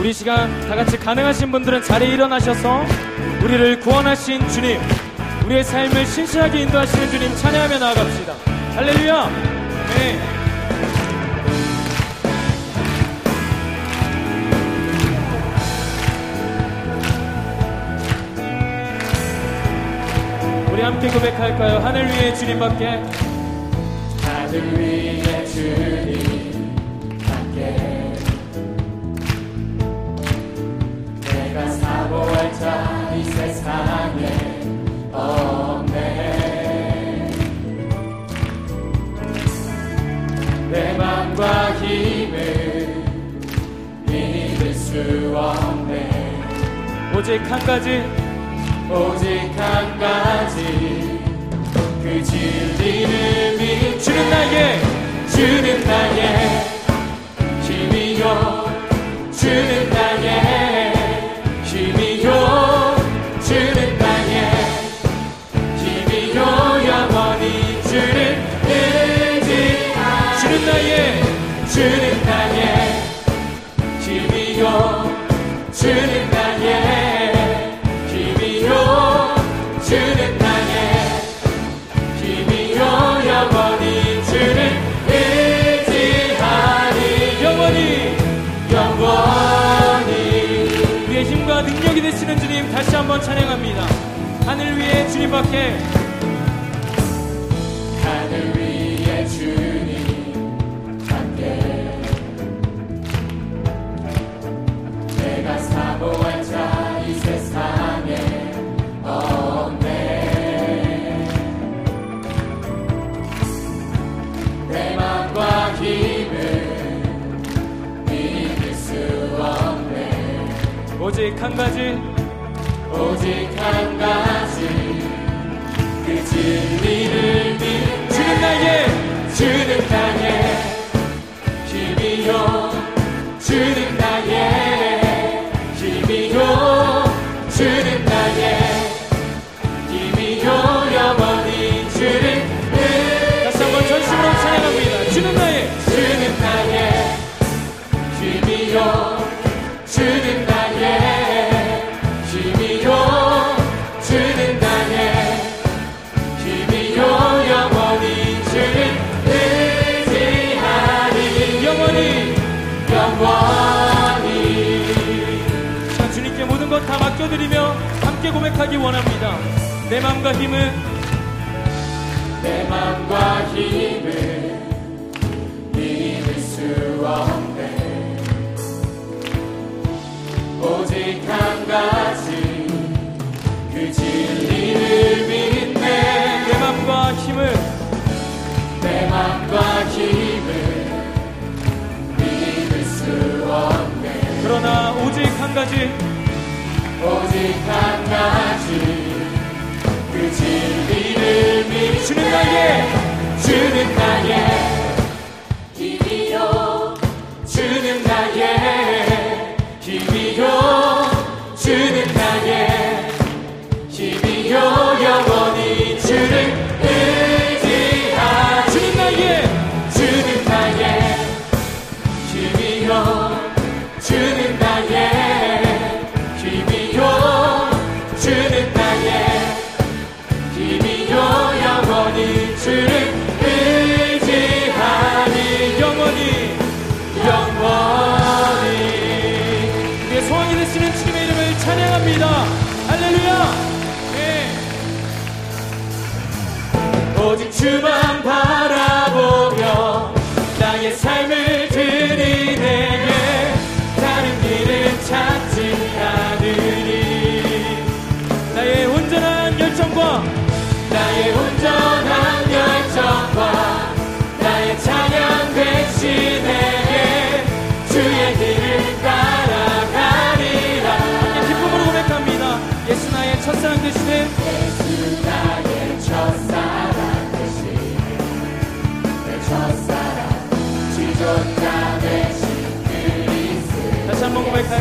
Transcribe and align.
우리 0.00 0.14
시간 0.14 0.58
다 0.62 0.74
같이 0.74 0.96
가능하신 0.96 1.52
분들은 1.52 1.82
자리에 1.82 2.14
일어나셔서 2.14 2.86
우리를 3.44 3.80
구원하신 3.80 4.48
주님, 4.48 4.80
우리의 5.44 5.62
삶을 5.62 6.06
신실하게 6.06 6.62
인도하시는 6.62 7.10
주님 7.10 7.36
찬양하며 7.36 7.78
나아갑시다. 7.78 8.32
할렐루야! 8.76 9.28
네. 9.96 10.18
우리 20.72 20.80
함께 20.80 21.08
고백할까요? 21.08 21.78
하늘 21.80 22.06
위에 22.06 22.32
주님밖에 22.32 23.02
하늘 24.22 24.78
위에 24.78 25.44
주님 25.44 26.49
자 32.58 33.00
이 33.14 33.22
세상에. 33.24 34.60
없네 35.12 35.90
내 40.70 40.92
맘과 40.96 41.72
힘을 41.74 43.04
믿을 44.06 44.74
수 44.74 45.32
없네. 45.36 46.10
오직 47.16 47.40
한 47.50 47.58
가지 47.60 48.02
오직 48.90 49.26
한 49.56 49.98
가지. 49.98 51.20
그 52.02 52.22
진리를 52.22 53.58
믿 53.58 54.00
주는 54.00 54.30
나에게. 54.30 54.80
주는 55.30 55.84
나의 55.84 56.64
힘이요. 57.62 58.64
주는 59.32 59.90
힘 59.90 60.69
주는 71.70 72.22
나의 72.24 73.02
힘이요. 74.00 74.64
주는 75.72 76.30
나의 76.30 77.78
힘이요. 78.08 78.70
주는 79.84 80.38
나의 80.38 80.72
힘이요. 82.20 82.82
영원히 83.24 84.24
주를 84.24 84.58
의지하리. 85.86 86.98
영원히 87.44 88.16
영원히. 88.72 90.12
우리의 91.06 91.24
힘과 91.24 91.62
능력이 91.62 92.02
되시는 92.02 92.36
주님 92.40 92.68
다시 92.72 92.96
한번 92.96 93.22
찬양합니다. 93.22 93.86
하늘 94.44 94.76
위에 94.76 95.06
주님밖에 95.08 95.99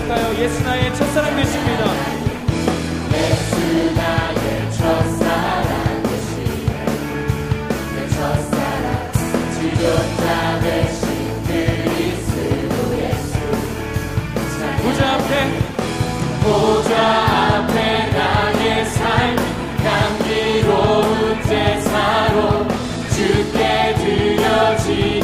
할까요? 0.10 0.36
예수 0.40 0.64
나의 0.64 0.96
첫사랑 0.96 1.36
되십니다. 1.36 1.86
예수 3.14 3.94
나의 3.96 4.72
첫사랑 4.72 6.04
되시네 6.04 6.86
내 7.96 8.10
첫사랑 8.10 9.12
지존자 9.54 10.60
되신 10.62 11.44
그리스도 11.46 12.98
예수 12.98 13.38
보좌 14.82 15.14
앞에 15.14 15.32
보좌 16.42 16.92
앞에 17.58 18.10
나의 18.12 18.86
삶 18.86 19.38
향기로운 19.84 21.44
제사로 21.44 22.68
죽게 23.14 23.96
드려지 23.96 25.19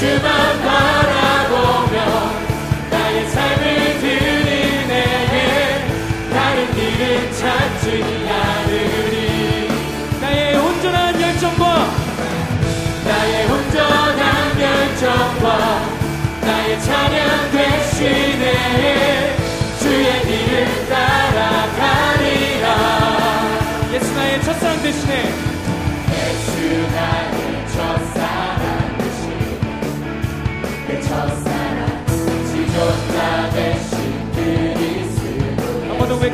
Shema 0.00 0.36
Parah. 0.64 1.19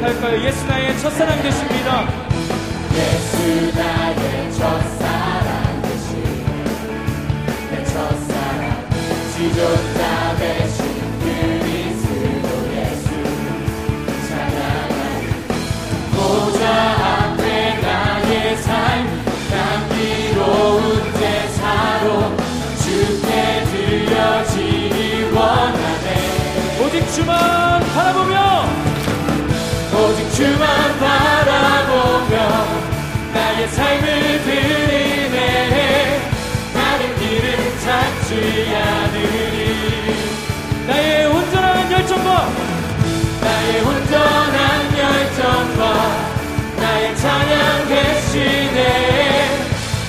고백할까요? 0.06 0.44
예수 0.44 0.66
나의 0.66 0.98
첫사랑 0.98 1.42
되십니다. 1.42 2.08
예수 2.94 3.76
나의 3.76 4.52
첫사랑 4.52 5.82
대신 5.82 6.24
내 7.70 7.84
첫사랑 7.84 8.88
지존자 9.34 10.36
대신 10.38 10.84
그리스도 11.20 12.48
예수 12.76 13.08
찬양하리 14.28 15.26
보좌 16.14 16.62
앞에 17.22 17.80
나의 17.80 18.56
삶 18.58 18.72
감기로운 19.50 21.12
제사로 21.14 22.36
주께 22.78 23.64
드려지기 23.70 25.34
원하네 25.34 26.06
오직 26.84 27.12
주만 27.12 27.80
바라보며 27.94 28.55
주만 30.36 30.98
바라보며 30.98 32.34
나의 33.32 33.68
삶을 33.68 34.42
드리네. 34.44 36.20
다른 36.74 37.16
길은 37.16 37.78
찾지 37.78 38.30
않으리. 38.76 40.14
나의 40.86 41.26
온전한 41.28 41.90
열정과 41.90 42.52
나의 43.40 43.80
온전한 43.80 44.98
열정과 44.98 45.82
나의 46.82 47.16
찬양 47.16 47.88
대신에 47.88 48.78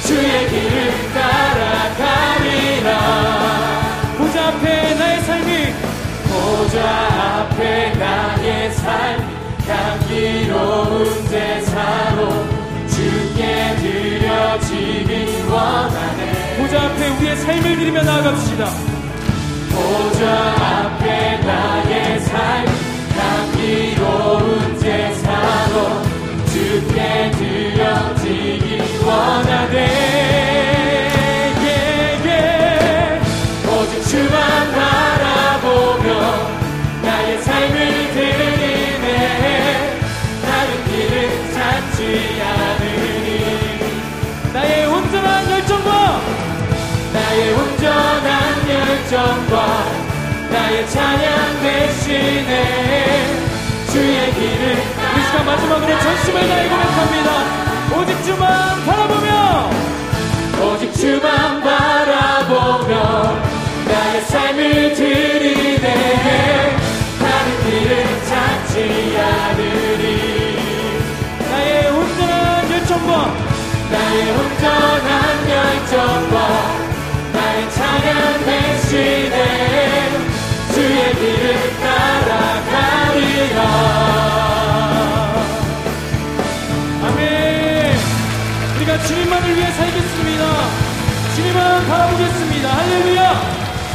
주의 0.03 0.49
길을 0.49 0.91
따라가리라. 1.13 2.89
보좌 4.17 4.47
앞에 4.49 4.93
나의 4.93 5.21
삶이 5.21 5.73
보좌 6.27 6.75
앞에 7.45 7.93
나 7.93 8.36
보좌 16.57 16.81
앞에 16.83 17.07
우리의 17.07 17.35
삶을 17.37 17.77
드리며 17.77 18.01
나아갑시다. 18.03 18.65
보좌 19.71 20.83
앞 20.83 20.86
대신에 52.17 53.25
주의 53.91 54.33
길을 54.33 54.73
이 54.73 55.25
시간 55.25 55.45
마지막으로 55.45 55.99
전심을 55.99 56.47
다해 56.47 56.69
고백합니다. 56.69 57.29
오직 57.95 58.23
주만 58.23 58.85
바라보며 58.85 59.69
오직 60.63 60.93
주만 60.93 61.61
바라보며 61.61 63.37
나의 63.87 64.21
삶을 64.21 64.93
드리네 64.93 66.77
다른 67.19 67.63
길을 67.63 68.25
찾지 68.25 69.17
않으리 69.19 70.03
나의 71.49 71.89
온전한 71.91 72.71
열정과 72.71 73.33
나의 73.91 74.31
온전한 74.31 75.49
열정과 75.49 76.66
주님만 91.87 91.89
바라보겠습니다. 91.89 92.67
할렐루야. 92.69 93.33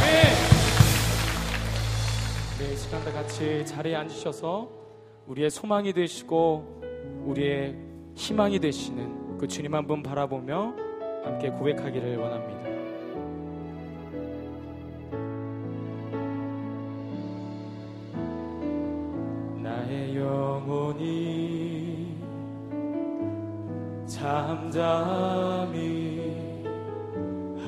네. 0.01 0.07
네, 2.59 2.73
이 2.73 2.75
시간 2.75 3.03
다 3.03 3.11
같이 3.11 3.63
자리에 3.65 3.95
앉으셔서 3.95 4.67
우리의 5.27 5.49
소망이 5.51 5.93
되시고 5.93 6.81
우리의 7.25 7.75
희망이 8.15 8.59
되시는 8.59 9.37
그 9.37 9.47
주님 9.47 9.75
한 9.75 9.85
분 9.85 10.01
바라보며 10.01 10.73
함께 11.23 11.49
고백하기를 11.49 12.17
원합니다. 12.17 12.63
나의 19.61 20.15
영혼이 20.15 22.17
잠잠히 24.07 26.12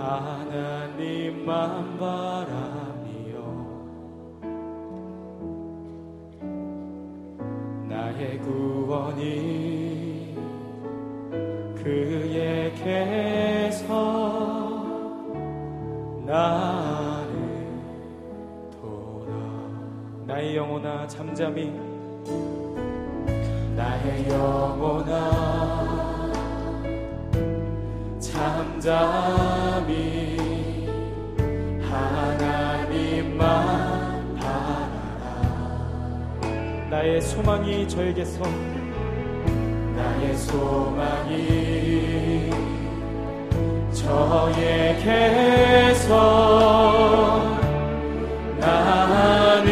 하나님만 0.06 1.98
바라며 1.98 3.32
나의 7.90 8.38
구원이 8.40 10.38
그에게서 11.76 12.86
나를 16.26 17.34
돌아. 18.80 19.34
나의 20.28 20.56
영혼아 20.56 21.08
잠잠히. 21.08 21.72
나의 23.76 24.30
영혼아 24.30 25.66
잠잠히 28.20 29.65
나의 36.96 37.20
소망이 37.22 37.86
저에게서. 37.90 38.40
나의 39.98 40.34
소망이 40.38 41.34
저에게서. 43.92 45.28
나는 48.58 49.66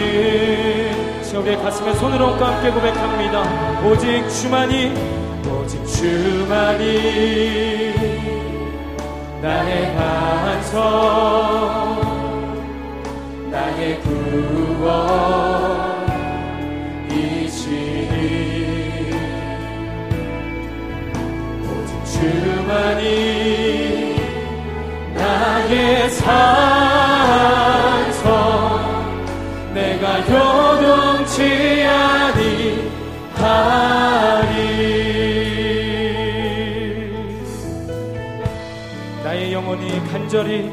우리의 1.34 1.58
가슴에 1.64 1.94
얹고 2.26 2.44
함께 2.44 2.70
고백합니다. 2.72 3.42
오직 3.88 4.28
주만이. 4.28 4.92
오직 5.48 5.86
주만이. 5.86 6.84
나의 9.42 9.96
반석. 9.96 10.82
나의 13.50 14.02
구원 14.02 15.83
주만이 22.74 24.16
나의 25.14 26.10
산성 26.10 26.24
내가 29.76 30.20
요동치 30.22 31.84
아니하리. 31.86 32.74
나의 39.24 39.54
영혼이 39.54 39.86
간절히 40.12 40.72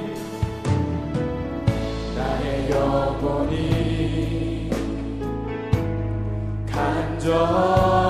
나의 2.17 2.71
영혼이 2.71 4.71
간절히 6.73 8.10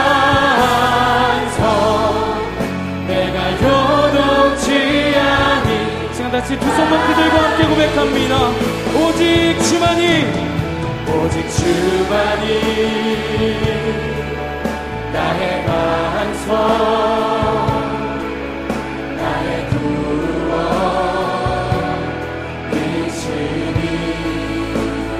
함께 7.61 7.67
고백합니다. 7.67 8.49
오직 8.95 9.59
주만이 9.63 10.25
오직 11.07 11.49
주만이 11.49 12.47
나의 15.13 15.65
반성 15.65 16.51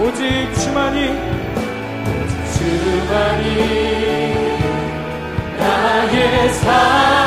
오직 0.03 0.53
주만이 0.55 0.97
주만이 2.53 3.45
나의 5.57 6.49
산 6.53 7.20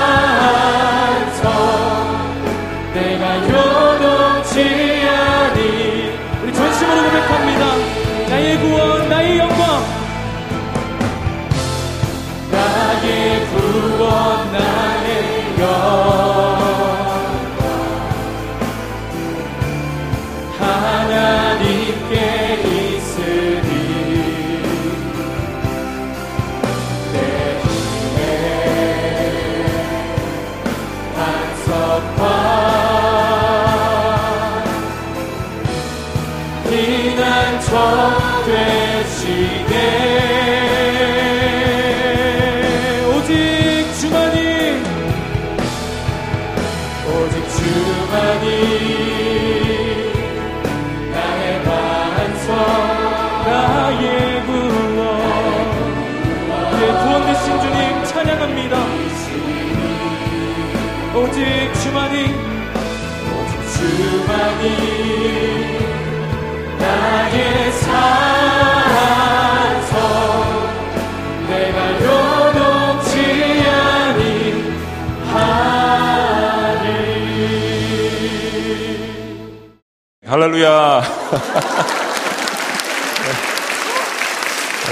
할렐루야 80.44 81.02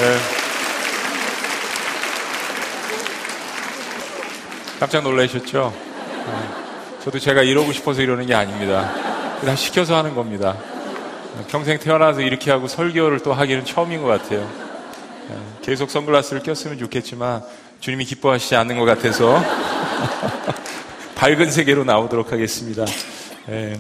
네. 0.01 0.19
깜짝 4.81 5.03
놀라셨죠? 5.03 5.75
저도 7.05 7.19
제가 7.19 7.43
이러고 7.43 7.71
싶어서 7.73 8.01
이러는 8.01 8.25
게 8.25 8.35
아닙니다. 8.35 8.95
다 9.45 9.55
시켜서 9.55 9.95
하는 9.95 10.15
겁니다. 10.15 10.57
평생 11.49 11.79
태어나서 11.79 12.23
이렇게 12.23 12.51
하고 12.51 12.67
설교를 12.67 13.21
또 13.21 13.35
하기는 13.35 13.67
처음인 13.67 14.01
것 14.01 14.09
같아요. 14.09 14.51
계속 15.61 15.91
선글라스를 15.91 16.43
꼈으면 16.43 16.79
좋겠지만 16.79 17.43
주님이 17.81 18.07
기뻐하시지 18.07 18.57
않는 18.57 18.79
것 18.79 18.87
같아서 18.87 19.39
밝은 21.15 21.51
세계로 21.51 21.85
나오도록 21.85 22.33
하겠습니다. 22.33 22.87
예. 23.51 23.79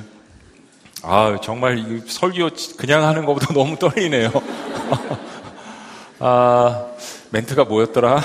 아, 1.05 1.37
정말 1.43 2.03
설교 2.07 2.51
그냥 2.77 3.05
하는 3.05 3.25
것보다 3.25 3.53
너무 3.55 3.77
떨리네요. 3.77 4.31
아, 6.21 6.87
멘트가 7.31 7.65
뭐였더라? 7.65 8.21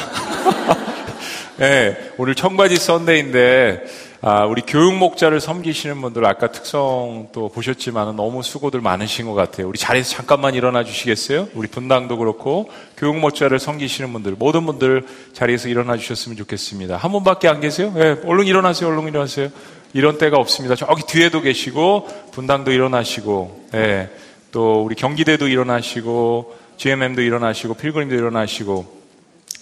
예, 1.61 2.11
오늘 2.19 2.35
청바지 2.35 2.75
썬데이인데 2.75 3.83
아, 4.21 4.45
우리 4.45 4.61
교육 4.61 4.95
목자를 4.95 5.39
섬기시는 5.39 6.01
분들 6.01 6.25
아까 6.25 6.51
특성 6.51 7.29
또 7.31 7.49
보셨지만 7.49 8.15
너무 8.15 8.43
수고들 8.43 8.81
많으신 8.81 9.25
것 9.25 9.33
같아요. 9.33 9.67
우리 9.67 9.79
자리에서 9.79 10.11
잠깐만 10.15 10.53
일어나 10.53 10.83
주시겠어요? 10.83 11.49
우리 11.55 11.67
분당도 11.67 12.17
그렇고 12.17 12.69
교육 12.95 13.17
목자를 13.17 13.57
섬기시는 13.59 14.13
분들 14.13 14.35
모든 14.37 14.65
분들 14.67 15.05
자리에서 15.33 15.69
일어나 15.69 15.97
주셨으면 15.97 16.37
좋겠습니다. 16.37 16.97
한 16.97 17.11
분밖에 17.11 17.47
안 17.47 17.59
계세요? 17.59 17.91
네, 17.95 18.17
얼른 18.25 18.45
일어나세요. 18.45 18.89
얼른 18.89 19.07
일어나세요. 19.07 19.49
이런 19.93 20.17
때가 20.17 20.37
없습니다. 20.37 20.75
저기 20.75 21.03
뒤에도 21.03 21.41
계시고 21.41 22.07
분당도 22.31 22.71
일어나시고 22.71 23.67
네, 23.71 24.09
또 24.51 24.83
우리 24.83 24.95
경기대도 24.95 25.47
일어나시고 25.47 26.55
GMM도 26.77 27.21
일어나시고 27.21 27.73
필그림도 27.75 28.15
일어나시고 28.15 28.97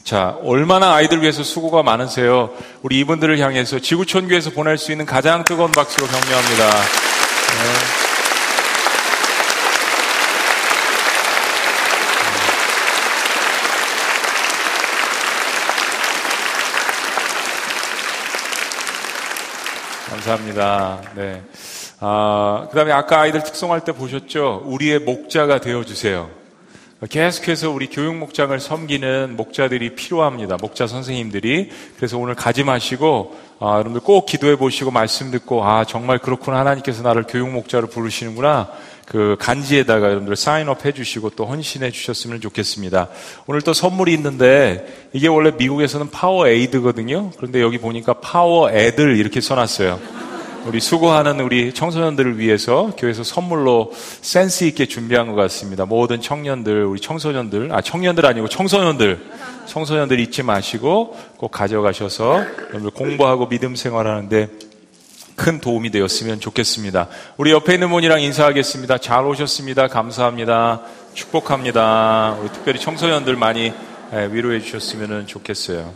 자, 0.06 0.38
얼마나 0.44 0.94
아이들 0.94 1.24
위해서 1.24 1.42
수고가 1.42 1.82
많으세요. 1.82 2.52
우리 2.84 3.00
이분들을 3.00 3.40
향해서 3.40 3.80
지구촌교에서 3.80 4.52
보낼 4.52 4.78
수 4.78 4.92
있는 4.92 5.08
가장 5.08 5.44
뜨거운 5.44 5.72
박수로 5.72 6.06
격려합니다. 6.06 6.70
네. 6.70 8.05
감사합니다. 20.26 21.02
네. 21.16 21.44
아, 22.00 22.68
그 22.70 22.76
다음에 22.76 22.92
아까 22.92 23.22
아이들 23.22 23.44
특송할 23.44 23.82
때 23.82 23.92
보셨죠? 23.92 24.64
우리의 24.66 25.00
목자가 25.00 25.62
되어주세요. 25.62 26.30
계속해서 27.10 27.70
우리 27.70 27.88
교육 27.88 28.16
목장을 28.16 28.60
섬기는 28.60 29.36
목자들이 29.38 29.94
필요합니다. 29.94 30.58
목자 30.60 30.88
선생님들이. 30.88 31.70
그래서 31.98 32.18
오늘 32.18 32.34
가지 32.34 32.64
마시고, 32.64 33.38
아, 33.60 33.74
여러분들 33.74 34.02
꼭 34.02 34.26
기도해 34.26 34.56
보시고 34.56 34.90
말씀 34.90 35.30
듣고, 35.30 35.64
아, 35.64 35.86
정말 35.86 36.18
그렇구나. 36.18 36.60
하나님께서 36.60 37.04
나를 37.04 37.26
교육 37.28 37.52
목자로 37.52 37.88
부르시는구나. 37.88 38.70
그 39.06 39.36
간지에다가 39.40 40.08
여러분들 40.08 40.36
sign 40.36 40.69
up 40.69 40.86
해주시고 40.86 41.32
또 41.32 41.46
헌신해 41.46 41.92
주셨으면 41.92 42.42
좋겠습니다. 42.42 43.10
오늘 43.48 43.62
또 43.62 43.74
선물이 43.74 44.14
있는데, 44.14 45.10
이게 45.14 45.28
원래 45.28 45.52
미국에서는 45.52 46.10
파워 46.10 46.48
에이드거든요. 46.48 47.32
그런데 47.38 47.62
여기 47.62 47.78
보니까 47.78 48.14
파워 48.14 48.72
애들 48.72 49.18
이렇게 49.18 49.42
써놨어요. 49.42 50.26
우리 50.66 50.80
수고하는 50.80 51.42
우리 51.42 51.74
청소년들을 51.74 52.40
위해서 52.40 52.92
교회에서 52.98 53.24
선물로 53.24 53.92
센스 53.94 54.64
있게 54.64 54.88
준비한 54.88 55.28
것 55.28 55.36
같습니다. 55.36 55.86
모든 55.86 56.22
청년들, 56.22 56.86
우리 56.86 57.00
청소년들, 57.00 57.72
아, 57.72 57.82
청년들 57.82 58.26
아니고 58.26 58.48
청소년들, 58.48 59.20
청소년들 59.68 60.20
잊지 60.20 60.42
마시고 60.42 61.16
꼭 61.38 61.52
가져가셔서 61.52 62.44
여러분 62.70 62.90
공부하고 62.90 63.48
믿음 63.48 63.76
생활하는데 63.76 64.50
큰 65.36 65.60
도움이 65.60 65.92
되었으면 65.92 66.40
좋겠습니다. 66.40 67.10
우리 67.38 67.52
옆에 67.52 67.74
있는 67.74 67.90
분이랑 67.90 68.22
인사하겠습니다. 68.22 69.00
잘 69.00 69.26
오셨습니다. 69.26 69.88
감사합니다. 69.88 70.82
축복합니다. 71.14 72.38
우리 72.42 72.50
특별히 72.50 72.80
청소년들 72.80 73.36
많이 73.36 73.74
예, 74.14 74.30
위로해 74.32 74.60
주셨으면 74.60 75.28
좋겠어요. 75.28 75.94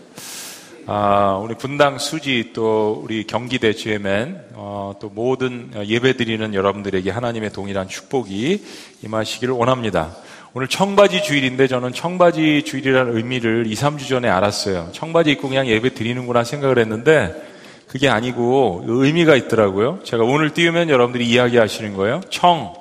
아, 0.87 1.39
우리 1.41 1.55
분당 1.55 1.99
수지 1.99 2.51
또 2.53 2.99
우리 3.03 3.27
경기대 3.27 3.73
GMN 3.73 4.41
어, 4.53 4.95
또 4.99 5.09
모든 5.09 5.71
예배 5.85 6.17
드리는 6.17 6.53
여러분들에게 6.53 7.11
하나님의 7.11 7.51
동일한 7.51 7.87
축복이 7.87 8.65
임하시기를 9.03 9.53
원합니다. 9.53 10.15
오늘 10.53 10.67
청바지 10.67 11.21
주일인데 11.21 11.67
저는 11.67 11.93
청바지 11.93 12.63
주일이라는 12.65 13.15
의미를 13.15 13.67
2, 13.67 13.73
3주 13.75 14.09
전에 14.09 14.27
알았어요. 14.27 14.89
청바지 14.91 15.31
입고 15.31 15.47
그냥 15.47 15.67
예배 15.67 15.93
드리는구나 15.93 16.43
생각을 16.43 16.79
했는데 16.79 17.58
그게 17.89 18.07
아니고 18.07 18.83
의미가 18.85 19.35
있더라고요. 19.35 19.99
제가 20.03 20.23
오늘 20.23 20.51
띄우면 20.53 20.91
여러분들이 20.91 21.27
이야기하시는 21.27 21.97
거예요. 21.97 22.21
청, 22.29 22.75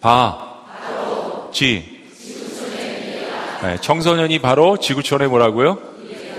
바, 0.00 0.54
지. 1.52 1.98
네, 3.64 3.76
청소년이 3.80 4.38
바로 4.38 4.76
지구촌의 4.76 5.26
뭐라고요? 5.28 5.78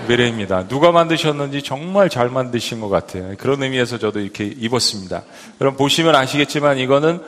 미래입니다. 0.08 0.68
누가 0.68 0.90
만드셨는지 0.90 1.60
정말 1.60 2.08
잘 2.08 2.30
만드신 2.30 2.80
것 2.80 2.88
같아요. 2.88 3.34
그런 3.36 3.62
의미에서 3.62 3.98
저도 3.98 4.20
이렇게 4.20 4.46
입었습니다. 4.46 5.22
여러분 5.60 5.76
보시면 5.76 6.14
아시겠지만 6.14 6.78
이거는 6.78 7.20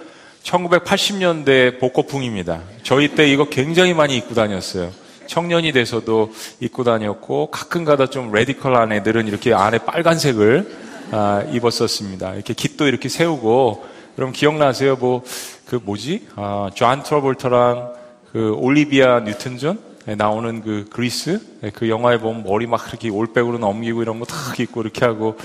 1980년대 0.45 1.79
복고풍입니다. 1.79 2.63
저희 2.85 3.09
때 3.09 3.31
이거 3.31 3.45
굉장히 3.51 3.93
많이 3.93 4.17
입고 4.17 4.35
다녔어요. 4.35 5.02
청년이 5.33 5.73
돼서도 5.73 6.31
입고 6.61 6.85
다녔고 6.85 7.51
가끔가다 7.51 8.11
좀 8.11 8.33
레디컬한 8.33 8.93
애들은 8.93 9.29
이렇게 9.29 9.55
안에 9.55 9.79
빨간색을 9.79 10.93
아, 11.11 11.43
입었었습니다. 11.51 12.35
이렇게 12.35 12.53
깃도 12.53 12.87
이렇게 12.87 13.09
세우고 13.09 13.83
여러분 14.19 14.35
기억나세요? 14.35 14.97
뭐 14.97 15.23
그 15.67 15.81
뭐지? 15.83 16.29
아, 16.37 16.69
존 16.75 17.03
트러볼터랑 17.03 17.95
그 18.31 18.53
올리비아 18.59 19.21
뉴튼 19.21 19.57
존 19.57 19.79
나오는 20.05 20.61
그 20.61 20.87
그리스 20.91 21.41
네, 21.63 21.71
그 21.71 21.89
영화에 21.89 22.19
보면 22.19 22.43
머리 22.43 22.67
막 22.67 22.85
그렇게 22.85 23.09
올백으로 23.09 23.57
넘기고 23.57 24.03
이런 24.03 24.19
거 24.19 24.27
탁 24.27 24.61
입고 24.61 24.83
이렇게 24.83 25.07
하고 25.07 25.39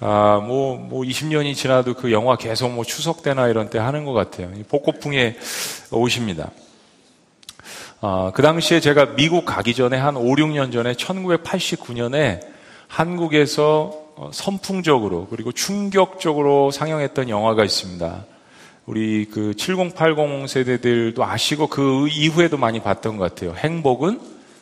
아, 0.00 0.42
뭐, 0.44 0.76
뭐 0.76 1.04
20년이 1.04 1.54
지나도 1.54 1.94
그 1.94 2.10
영화 2.10 2.34
계속 2.34 2.72
뭐 2.72 2.84
추석 2.84 3.22
때나 3.22 3.46
이런 3.46 3.70
때 3.70 3.78
하는 3.78 4.04
것 4.04 4.12
같아요. 4.12 4.50
복고풍의 4.68 5.36
옷입니다. 5.92 6.50
아, 8.02 8.32
그 8.34 8.40
당시에 8.40 8.80
제가 8.80 9.14
미국 9.14 9.44
가기 9.44 9.74
전에 9.74 9.98
한 9.98 10.16
5, 10.16 10.22
6년 10.22 10.72
전에 10.72 10.94
1989년에 10.94 12.40
한국에서 12.88 13.92
어, 14.16 14.30
선풍적으로 14.32 15.26
그리고 15.28 15.52
충격적으로 15.52 16.70
상영했던 16.70 17.28
영화가 17.28 17.62
있습니다. 17.62 18.24
우리 18.86 19.26
그 19.26 19.52
7080 19.54 20.48
세대들도 20.48 21.22
아시고 21.22 21.66
그 21.66 22.08
이후에도 22.08 22.56
많이 22.56 22.80
봤던 22.80 23.18
것 23.18 23.34
같아요. 23.34 23.54
행복은 23.54 24.18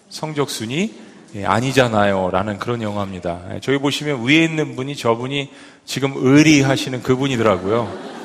성적순이 0.09 0.95
예, 1.37 1.45
아니잖아요. 1.45 2.31
라는 2.33 2.59
그런 2.59 2.83
영화입니다. 2.83 3.41
예, 3.55 3.61
저기 3.61 3.79
보시면 3.79 4.27
위에 4.27 4.43
있는 4.43 4.75
분이 4.75 4.97
저분이 4.97 5.49
지금 5.85 6.15
의리하시는 6.17 7.05
그분이더라고요. 7.05 8.18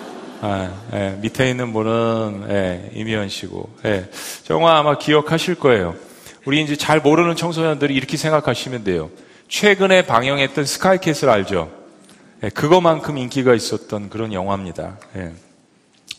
아, 0.46 0.70
예, 0.92 1.18
밑에 1.22 1.50
있는 1.50 1.72
분은 1.72 2.48
예, 2.50 2.92
이미연 2.96 3.30
씨고. 3.30 3.70
예, 3.86 4.10
영화 4.50 4.78
아마 4.78 4.98
기억하실 4.98 5.56
거예요. 5.56 5.96
우리 6.44 6.62
이제 6.62 6.76
잘 6.76 7.00
모르는 7.00 7.38
청소년들이 7.38 7.96
이렇게 7.96 8.18
생각하시면 8.18 8.84
돼요. 8.84 9.10
최근에 9.48 10.06
방영했던 10.06 10.66
스카이캐슬 10.66 11.30
알죠? 11.30 11.72
예, 12.44 12.50
그거만큼 12.50 13.18
인기가 13.18 13.54
있었던 13.54 14.10
그런 14.10 14.34
영화입니다. 14.34 14.98
예. 15.16 15.32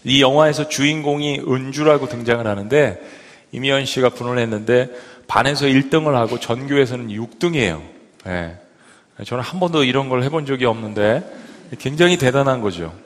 이 0.04 0.22
영화에서 0.22 0.70
주인공이 0.70 1.40
은주라고 1.46 2.08
등장을 2.08 2.46
하는데 2.46 3.02
이미연 3.52 3.84
씨가 3.84 4.08
분을 4.08 4.38
했는데 4.38 4.88
반에서 5.26 5.66
1등을 5.66 6.12
하고 6.12 6.40
전교에서는 6.40 7.08
6등이에요. 7.08 7.82
예. 8.28 8.56
저는 9.26 9.44
한 9.44 9.60
번도 9.60 9.84
이런 9.84 10.08
걸 10.08 10.22
해본 10.22 10.46
적이 10.46 10.64
없는데 10.64 11.22
굉장히 11.78 12.16
대단한 12.16 12.62
거죠. 12.62 13.03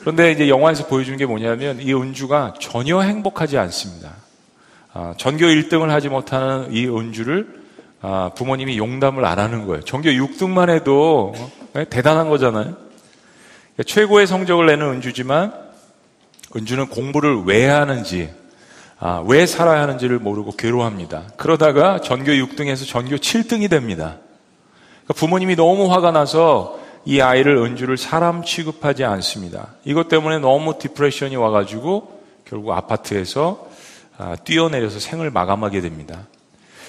그런데 0.00 0.32
이제 0.32 0.48
영화에서 0.48 0.86
보여준 0.86 1.18
게 1.18 1.26
뭐냐면 1.26 1.78
이 1.80 1.92
은주가 1.92 2.54
전혀 2.58 3.00
행복하지 3.00 3.58
않습니다. 3.58 4.14
아, 4.94 5.14
전교 5.18 5.44
1등을 5.44 5.88
하지 5.88 6.08
못하는 6.08 6.72
이 6.72 6.86
은주를 6.86 7.60
아, 8.00 8.30
부모님이 8.34 8.78
용담을 8.78 9.26
안 9.26 9.38
하는 9.38 9.66
거예요. 9.66 9.82
전교 9.82 10.08
6등만 10.08 10.70
해도 10.70 11.34
어, 11.36 11.84
대단한 11.90 12.30
거잖아요. 12.30 12.76
그러니까 13.74 13.82
최고의 13.86 14.26
성적을 14.26 14.66
내는 14.66 14.86
은주지만 14.86 15.52
은주는 16.56 16.88
공부를 16.88 17.42
왜 17.44 17.66
하는지, 17.66 18.30
아, 18.98 19.22
왜 19.26 19.44
살아야 19.44 19.82
하는지를 19.82 20.18
모르고 20.18 20.52
괴로워합니다. 20.52 21.24
그러다가 21.36 22.00
전교 22.00 22.32
6등에서 22.32 22.88
전교 22.88 23.16
7등이 23.16 23.68
됩니다. 23.68 24.16
그러니까 25.04 25.14
부모님이 25.14 25.56
너무 25.56 25.92
화가 25.92 26.10
나서 26.10 26.79
이 27.04 27.20
아이를 27.20 27.56
은주를 27.56 27.96
사람 27.96 28.44
취급하지 28.44 29.04
않습니다. 29.04 29.74
이것 29.84 30.08
때문에 30.08 30.38
너무 30.38 30.78
디프레션이 30.78 31.36
와가지고 31.36 32.20
결국 32.44 32.72
아파트에서 32.72 33.68
아, 34.18 34.36
뛰어내려서 34.36 35.00
생을 35.00 35.30
마감하게 35.30 35.80
됩니다. 35.80 36.26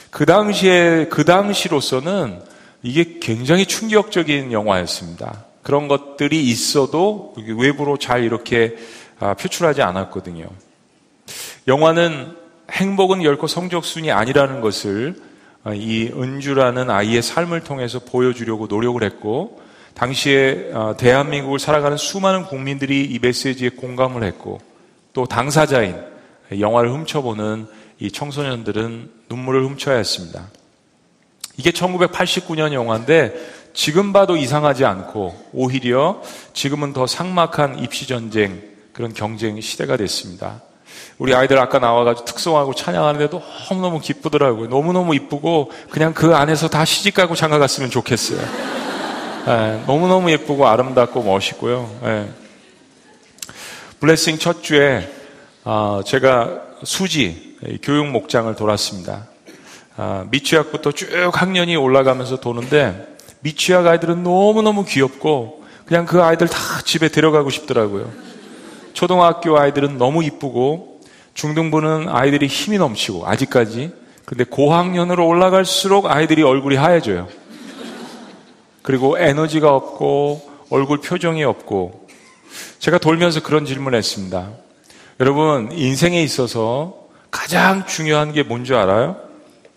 그 0.09 0.25
당시에, 0.25 1.07
그 1.09 1.23
당시로서는 1.23 2.41
이게 2.83 3.19
굉장히 3.21 3.65
충격적인 3.65 4.51
영화였습니다. 4.51 5.45
그런 5.63 5.87
것들이 5.87 6.43
있어도 6.43 7.33
외부로 7.57 7.97
잘 7.97 8.23
이렇게 8.23 8.75
아, 9.19 9.33
표출하지 9.35 9.81
않았거든요. 9.81 10.47
영화는 11.67 12.35
행복은 12.71 13.21
결코 13.21 13.47
성적순이 13.47 14.11
아니라는 14.11 14.59
것을 14.59 15.15
아, 15.63 15.73
이 15.73 16.07
은주라는 16.07 16.89
아이의 16.89 17.21
삶을 17.21 17.63
통해서 17.63 17.99
보여주려고 17.99 18.65
노력을 18.65 19.01
했고, 19.03 19.60
당시에 19.93 20.71
아, 20.73 20.95
대한민국을 20.97 21.59
살아가는 21.59 21.97
수많은 21.97 22.43
국민들이 22.45 23.03
이 23.05 23.19
메시지에 23.19 23.69
공감을 23.69 24.23
했고, 24.23 24.59
또 25.13 25.25
당사자인 25.25 25.95
영화를 26.59 26.91
훔쳐보는 26.91 27.67
이 27.99 28.11
청소년들은 28.11 29.11
눈물을 29.29 29.63
훔쳐야 29.63 29.97
했습니다. 29.97 30.49
이게 31.57 31.71
1989년 31.71 32.73
영화인데 32.73 33.33
지금 33.73 34.11
봐도 34.11 34.35
이상하지 34.35 34.85
않고 34.85 35.49
오히려 35.53 36.21
지금은 36.53 36.93
더 36.93 37.07
삭막한 37.07 37.79
입시전쟁, 37.79 38.61
그런 38.93 39.13
경쟁 39.13 39.59
시대가 39.61 39.97
됐습니다. 39.97 40.61
우리 41.17 41.35
아이들 41.35 41.59
아까 41.59 41.79
나와가지고 41.79 42.25
특성하고 42.25 42.73
찬양하는데도 42.73 43.41
너무너무 43.69 43.99
기쁘더라고요. 43.99 44.67
너무너무 44.67 45.15
이쁘고 45.15 45.71
그냥 45.89 46.13
그 46.13 46.35
안에서 46.35 46.67
다 46.67 46.83
시집가고 46.83 47.35
장가 47.35 47.59
갔으면 47.59 47.89
좋겠어요. 47.89 48.39
네, 49.45 49.83
너무너무 49.87 50.29
예쁘고 50.29 50.67
아름답고 50.67 51.23
멋있고요. 51.23 51.89
네. 52.03 52.29
블레싱 53.99 54.37
첫 54.37 54.61
주에 54.61 55.09
어, 55.63 56.01
제가 56.05 56.61
수지 56.83 57.57
교육 57.81 58.07
목장을 58.07 58.55
돌았습니다. 58.55 59.27
어, 59.97 60.27
미취학부터 60.29 60.91
쭉 60.91 61.07
학년이 61.33 61.75
올라가면서 61.75 62.39
도는데 62.39 63.15
미취학 63.39 63.87
아이들은 63.87 64.21
너무너무 64.21 64.85
귀엽고 64.85 65.63
그냥 65.85 66.05
그 66.05 66.21
아이들 66.21 66.47
다 66.47 66.59
집에 66.85 67.09
데려가고 67.09 67.49
싶더라고요. 67.49 68.11
초등학교 68.93 69.57
아이들은 69.57 69.97
너무 69.97 70.23
이쁘고 70.23 71.01
중등부는 71.33 72.09
아이들이 72.09 72.45
힘이 72.45 72.77
넘치고 72.77 73.27
아직까지 73.27 73.91
근데 74.23 74.43
고학년으로 74.43 75.25
올라갈수록 75.25 76.05
아이들이 76.05 76.43
얼굴이 76.43 76.75
하얘져요. 76.75 77.40
그리고 78.81 79.17
에너지가 79.17 79.73
없고 79.73 80.49
얼굴 80.69 80.99
표정이 81.01 81.43
없고 81.43 82.07
제가 82.79 82.97
돌면서 82.97 83.41
그런 83.41 83.65
질문을 83.65 83.97
했습니다. 83.97 84.49
여러분 85.19 85.71
인생에 85.71 86.21
있어서 86.23 87.07
가장 87.29 87.85
중요한 87.85 88.33
게 88.33 88.43
뭔지 88.43 88.73
알아요? 88.73 89.17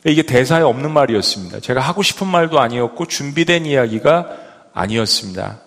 이게 0.07 0.23
대사에 0.23 0.63
없는 0.63 0.91
말이었습니다. 0.91 1.61
제가 1.61 1.81
하고 1.81 2.03
싶은 2.03 2.27
말도 2.27 2.61
아니었고 2.61 3.07
준비된 3.07 3.67
이야기가 3.67 4.29
아니었습니다. 4.73 5.61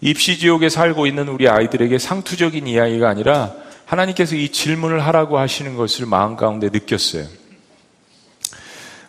입시 0.00 0.38
지옥에 0.38 0.68
살고 0.68 1.06
있는 1.06 1.28
우리 1.28 1.48
아이들에게 1.48 1.98
상투적인 1.98 2.66
이야기가 2.66 3.08
아니라 3.08 3.54
하나님께서 3.84 4.36
이 4.36 4.50
질문을 4.50 5.04
하라고 5.06 5.38
하시는 5.38 5.76
것을 5.76 6.06
마음 6.06 6.36
가운데 6.36 6.68
느꼈어요. 6.68 7.26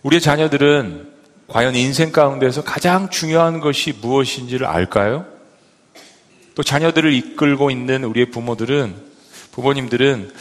우리의 0.02 0.22
자녀들은 0.22 1.11
과연 1.52 1.76
인생 1.76 2.14
가운데서 2.14 2.64
가장 2.64 3.10
중요한 3.10 3.60
것이 3.60 3.94
무엇인지를 4.02 4.66
알까요? 4.66 5.26
또 6.56 6.64
자녀들을 6.64 7.12
이끌고 7.12 7.72
있는 7.72 8.06
우리의 8.06 8.28
부모들은, 8.28 8.96
부모님들은 9.52 10.32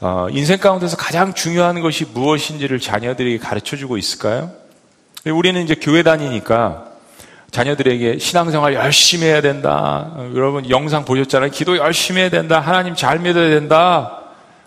어, 0.00 0.26
인생 0.30 0.58
가운데서 0.58 0.98
가장 0.98 1.32
중요한 1.32 1.80
것이 1.80 2.04
무엇인지를 2.04 2.80
자녀들에게 2.80 3.38
가르쳐 3.38 3.78
주고 3.78 3.96
있을까요? 3.96 4.50
우리는 5.24 5.62
이제 5.62 5.74
교회 5.74 6.02
다니니까 6.02 6.86
자녀들에게 7.50 8.18
신앙생활 8.18 8.74
열심히 8.74 9.28
해야 9.28 9.40
된다. 9.40 10.12
어, 10.14 10.32
여러분 10.34 10.68
영상 10.68 11.06
보셨잖아요. 11.06 11.50
기도 11.50 11.78
열심히 11.78 12.20
해야 12.20 12.28
된다. 12.28 12.60
하나님 12.60 12.94
잘 12.94 13.20
믿어야 13.20 13.48
된다. 13.48 14.18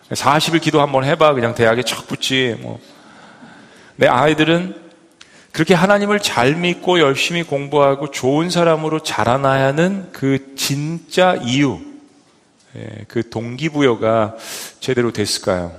40일 0.10 0.62
기도 0.62 0.82
한번 0.82 1.04
해봐. 1.04 1.34
그냥 1.34 1.54
대학에 1.54 1.84
척 1.84 2.08
붙지. 2.08 2.56
뭐. 2.62 2.80
내 3.98 4.08
아이들은 4.08 4.85
그렇게 5.56 5.74
하나님을 5.74 6.20
잘 6.20 6.54
믿고 6.54 7.00
열심히 7.00 7.42
공부하고 7.42 8.12
좋은 8.12 8.50
사람으로 8.50 9.00
자라나야 9.00 9.68
하는 9.68 10.10
그 10.12 10.54
진짜 10.58 11.38
이유, 11.42 11.80
예, 12.76 13.06
그 13.08 13.30
동기부여가 13.30 14.36
제대로 14.82 15.14
됐을까요? 15.14 15.72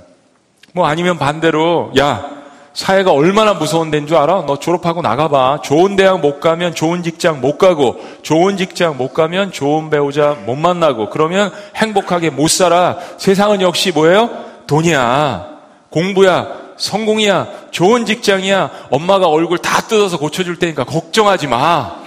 뭐 0.72 0.86
아니면 0.86 1.18
반대로, 1.18 1.92
야, 1.98 2.26
사회가 2.72 3.12
얼마나 3.12 3.52
무서운 3.52 3.90
데인 3.90 4.06
줄 4.06 4.16
알아? 4.16 4.44
너 4.46 4.58
졸업하고 4.58 5.02
나가봐. 5.02 5.60
좋은 5.62 5.94
대학 5.94 6.20
못 6.20 6.40
가면 6.40 6.74
좋은 6.74 7.02
직장 7.02 7.42
못 7.42 7.58
가고, 7.58 8.00
좋은 8.22 8.56
직장 8.56 8.96
못 8.96 9.12
가면 9.12 9.52
좋은 9.52 9.90
배우자 9.90 10.38
못 10.46 10.56
만나고, 10.56 11.10
그러면 11.10 11.52
행복하게 11.74 12.30
못 12.30 12.48
살아. 12.48 12.96
세상은 13.18 13.60
역시 13.60 13.92
뭐예요? 13.92 14.30
돈이야. 14.66 15.48
공부야. 15.90 16.65
성공이야, 16.78 17.68
좋은 17.70 18.06
직장이야, 18.06 18.88
엄마가 18.90 19.28
얼굴 19.28 19.58
다 19.58 19.82
뜯어서 19.82 20.18
고쳐줄 20.18 20.58
테니까 20.58 20.84
걱정하지 20.84 21.46
마. 21.46 22.04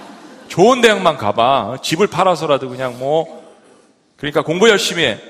좋은 0.48 0.80
대학만 0.80 1.16
가봐. 1.16 1.78
집을 1.82 2.08
팔아서라도 2.08 2.68
그냥 2.68 2.98
뭐. 2.98 3.40
그러니까 4.16 4.42
공부 4.42 4.68
열심히 4.68 5.04
해. 5.04 5.20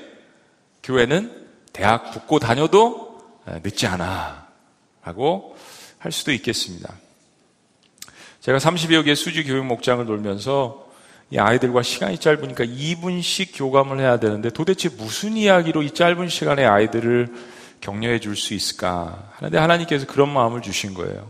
교회는 0.83 1.31
대학 1.73 2.11
붙고 2.11 2.39
다녀도 2.39 3.19
늦지 3.63 3.87
않아. 3.87 4.47
라고 5.03 5.55
할 5.99 6.11
수도 6.11 6.31
있겠습니다. 6.31 6.93
제가 8.41 8.57
30여 8.57 9.05
개 9.05 9.13
수지 9.13 9.43
교육 9.43 9.65
목장을 9.65 10.03
돌면서 10.05 10.87
이 11.29 11.37
아이들과 11.37 11.83
시간이 11.83 12.17
짧으니까 12.17 12.65
2분씩 12.65 13.51
교감을 13.53 13.99
해야 13.99 14.19
되는데 14.19 14.49
도대체 14.49 14.89
무슨 14.89 15.37
이야기로 15.37 15.83
이 15.83 15.91
짧은 15.91 16.27
시간에 16.27 16.65
아이들을 16.65 17.33
격려해 17.81 18.19
줄 18.19 18.35
수 18.35 18.53
있을까 18.53 19.29
하는데 19.33 19.57
하나님께서 19.57 20.05
그런 20.05 20.29
마음을 20.29 20.61
주신 20.61 20.93
거예요. 20.93 21.29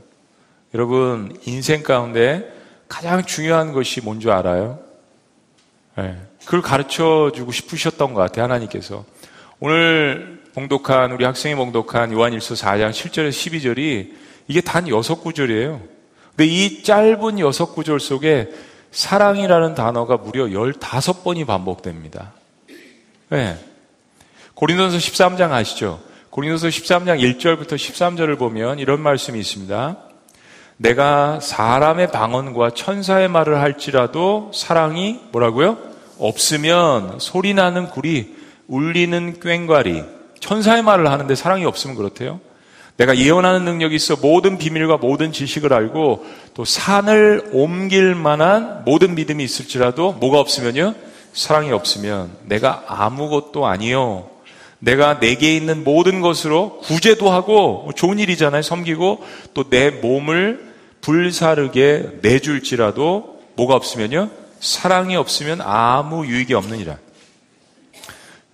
여러분 0.73 1.35
인생 1.45 1.81
가운데 1.83 2.51
가장 2.87 3.23
중요한 3.25 3.71
것이 3.71 4.01
뭔 4.01 4.19
줄 4.19 4.31
알아요? 4.31 4.79
네. 5.97 6.17
그걸 6.45 6.61
가르쳐 6.61 7.31
주고 7.33 7.51
싶으셨던 7.51 8.13
것 8.13 8.21
같아요. 8.21 8.43
하나님께서 8.45 9.05
오늘 9.59 10.41
봉독한 10.53 11.11
우리 11.11 11.23
학생이 11.23 11.55
봉독한 11.55 12.11
요한일서 12.11 12.55
4장 12.55 12.91
7절에서 12.91 13.29
12절이 13.29 14.13
이게 14.47 14.61
단 14.61 14.87
여섯 14.89 15.15
구절이에요. 15.15 15.81
근데 16.35 16.45
이 16.45 16.83
짧은 16.83 17.39
여섯 17.39 17.73
구절 17.73 17.99
속에 17.99 18.49
사랑이라는 18.91 19.75
단어가 19.75 20.17
무려 20.17 20.45
15번이 20.47 21.45
반복됩니다. 21.45 22.33
네. 23.29 23.57
고린도서 24.55 24.97
13장 24.97 25.51
아시죠? 25.51 26.01
고린도서 26.31 26.69
13장 26.69 27.19
1절부터 27.19 27.73
13절을 27.73 28.37
보면 28.37 28.79
이런 28.79 29.01
말씀이 29.01 29.37
있습니다. 29.37 29.97
내가 30.77 31.41
사람의 31.41 32.13
방언과 32.13 32.69
천사의 32.69 33.27
말을 33.27 33.59
할지라도 33.59 34.49
사랑이 34.53 35.19
뭐라고요? 35.33 35.77
없으면 36.19 37.19
소리 37.19 37.53
나는 37.53 37.89
구리, 37.89 38.33
울리는 38.69 39.41
꽹과리, 39.41 40.03
천사의 40.39 40.83
말을 40.83 41.11
하는데 41.11 41.35
사랑이 41.35 41.65
없으면 41.65 41.97
그렇대요. 41.97 42.39
내가 42.95 43.17
예언하는 43.17 43.65
능력이 43.65 43.95
있어 43.95 44.15
모든 44.15 44.57
비밀과 44.57 44.97
모든 44.97 45.33
지식을 45.33 45.73
알고 45.73 46.25
또 46.53 46.63
산을 46.63 47.49
옮길 47.51 48.15
만한 48.15 48.83
모든 48.85 49.15
믿음이 49.15 49.43
있을지라도 49.43 50.13
뭐가 50.13 50.39
없으면요? 50.39 50.95
사랑이 51.33 51.73
없으면 51.73 52.31
내가 52.45 52.85
아무것도 52.87 53.65
아니요. 53.65 54.31
내가 54.81 55.19
내게 55.19 55.55
있는 55.55 55.83
모든 55.83 56.21
것으로 56.21 56.79
구제도 56.79 57.29
하고 57.31 57.83
뭐 57.83 57.93
좋은 57.93 58.17
일이잖아요. 58.19 58.63
섬기고 58.63 59.23
또 59.53 59.69
내 59.69 59.91
몸을 59.91 60.71
불사르게 61.01 62.19
내줄지라도 62.21 63.39
뭐가 63.55 63.75
없으면요? 63.75 64.29
사랑이 64.59 65.15
없으면 65.15 65.61
아무 65.61 66.25
유익이 66.25 66.53
없느니라. 66.53 66.97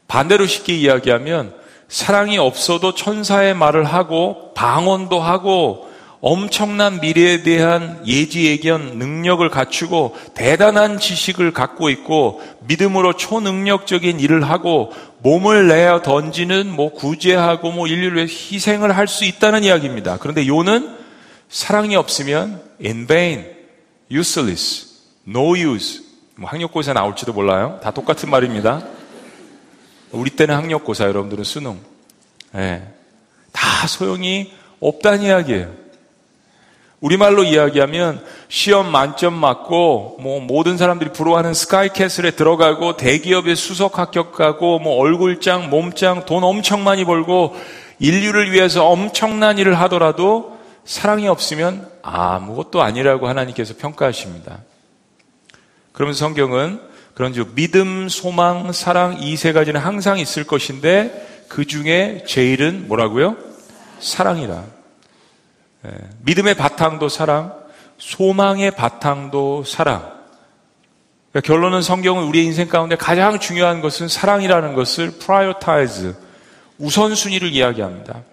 반대로 0.08 0.46
쉽게 0.46 0.76
이야기하면 0.76 1.54
사랑이 1.90 2.38
없어도 2.38 2.94
천사의 2.94 3.54
말을 3.54 3.86
하고 3.86 4.54
방언도 4.54 5.20
하고 5.20 5.90
엄청난 6.20 7.00
미래에 7.00 7.44
대한 7.44 8.02
예지 8.06 8.46
예견 8.46 8.98
능력을 8.98 9.48
갖추고 9.50 10.18
대단한 10.34 11.00
지식을 11.00 11.54
갖고 11.54 11.90
있고 11.90 12.42
믿음으로 12.68 13.14
초능력적인 13.14 14.20
일을 14.20 14.50
하고 14.50 14.92
몸을 15.20 15.68
내어 15.68 16.02
던지는 16.02 16.72
뭐 16.72 16.92
구제하고 16.92 17.72
뭐 17.72 17.88
인류를 17.88 18.18
위해 18.18 18.26
희생을 18.28 18.96
할 18.98 19.08
수 19.08 19.26
있다는 19.26 19.64
이야기입니다. 19.64 20.18
그런데 20.20 20.48
요는 20.48 20.98
사랑이 21.50 21.96
없으면 21.96 22.62
in 22.84 23.08
vain, 23.08 23.46
useless, 24.12 24.88
no 25.28 25.56
use. 25.56 26.04
뭐 26.36 26.50
학력고사 26.50 26.94
나올지도 26.94 27.34
몰라요. 27.34 27.80
다 27.82 27.92
똑같은 27.92 28.30
말입니다. 28.30 28.84
우리 30.12 30.30
때는 30.30 30.56
학력고사, 30.56 31.06
여러분들은 31.06 31.44
수능. 31.44 31.80
네. 32.54 32.88
다 33.52 33.88
소용이 33.88 34.52
없다는 34.80 35.22
이야기예요. 35.24 35.87
우리말로 37.00 37.44
이야기하면 37.44 38.24
시험 38.50 38.92
만점 38.92 39.34
맞고 39.34 40.18
뭐 40.20 40.40
모든 40.40 40.78
사람들이 40.78 41.12
부러워하는 41.12 41.54
스카이캐슬에 41.54 42.32
들어가고 42.32 42.98
대기업에 42.98 43.54
수석 43.54 44.00
합격하고 44.00 44.80
뭐 44.80 44.96
얼굴장, 44.98 45.70
몸장 45.70 46.26
돈 46.26 46.44
엄청 46.44 46.84
많이 46.84 47.06
벌고 47.06 47.56
인류를 48.00 48.52
위해서 48.52 48.88
엄청난 48.88 49.60
일을 49.60 49.80
하더라도 49.82 50.58
사랑이 50.86 51.28
없으면 51.28 51.88
아무것도 52.02 52.82
아니라고 52.82 53.28
하나님께서 53.28 53.76
평가하십니다. 53.78 54.60
그러면서 55.92 56.20
성경은 56.20 56.80
그런 57.14 57.34
즉 57.34 57.54
믿음, 57.56 58.08
소망, 58.10 58.72
사랑 58.72 59.18
이 59.20 59.36
세 59.36 59.52
가지는 59.52 59.82
항상 59.82 60.18
있을 60.20 60.46
것인데 60.46 61.46
그 61.48 61.66
중에 61.66 62.24
제일은 62.28 62.88
뭐라고요? 62.88 63.36
사랑이라. 64.00 64.77
예, 65.88 65.92
믿음의 66.24 66.56
바탕도 66.56 67.10
사랑, 67.10 67.54
소망의 67.98 68.72
바탕도 68.72 69.64
사랑. 69.64 70.18
그러니까 71.32 71.42
결론은 71.42 71.82
성경은 71.82 72.24
우리의 72.26 72.46
인생 72.46 72.68
가운데 72.68 72.96
가장 72.96 73.40
중요한 73.40 73.82
것은 73.82 74.08
사랑이라는 74.08 74.74
것을 74.74 75.14
prioritize, 75.20 76.14
우선순위를 76.78 77.52
이야기합니다. 77.52 78.24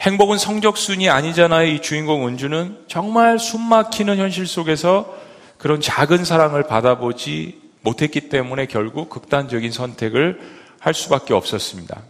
행복은 0.00 0.38
성적순위 0.38 1.08
아니잖아요. 1.08 1.68
이 1.68 1.80
주인공 1.80 2.26
은주는 2.26 2.84
정말 2.88 3.38
숨막히는 3.38 4.18
현실 4.18 4.46
속에서 4.46 5.14
그런 5.56 5.80
작은 5.80 6.24
사랑을 6.24 6.64
받아보지 6.64 7.60
못했기 7.82 8.28
때문에 8.28 8.66
결국 8.66 9.08
극단적인 9.08 9.70
선택을 9.70 10.40
할 10.78 10.94
수밖에 10.94 11.32
없었습니다. 11.32 12.02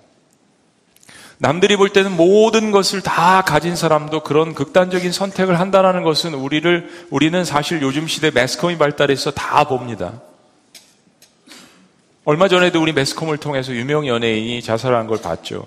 남들이 1.38 1.76
볼 1.76 1.90
때는 1.90 2.16
모든 2.16 2.70
것을 2.70 3.00
다 3.00 3.42
가진 3.42 3.76
사람도 3.76 4.20
그런 4.20 4.54
극단적인 4.54 5.12
선택을 5.12 5.58
한다는 5.58 6.02
것은 6.02 6.34
우리를, 6.34 7.08
우리는 7.10 7.44
사실 7.44 7.82
요즘 7.82 8.06
시대 8.06 8.30
매스컴이 8.30 8.78
발달해서 8.78 9.32
다 9.32 9.64
봅니다. 9.64 10.20
얼마 12.24 12.48
전에도 12.48 12.80
우리 12.80 12.92
매스컴을 12.92 13.36
통해서 13.36 13.72
유명 13.72 14.06
연예인이 14.06 14.62
자살한 14.62 15.06
걸 15.06 15.20
봤죠. 15.20 15.66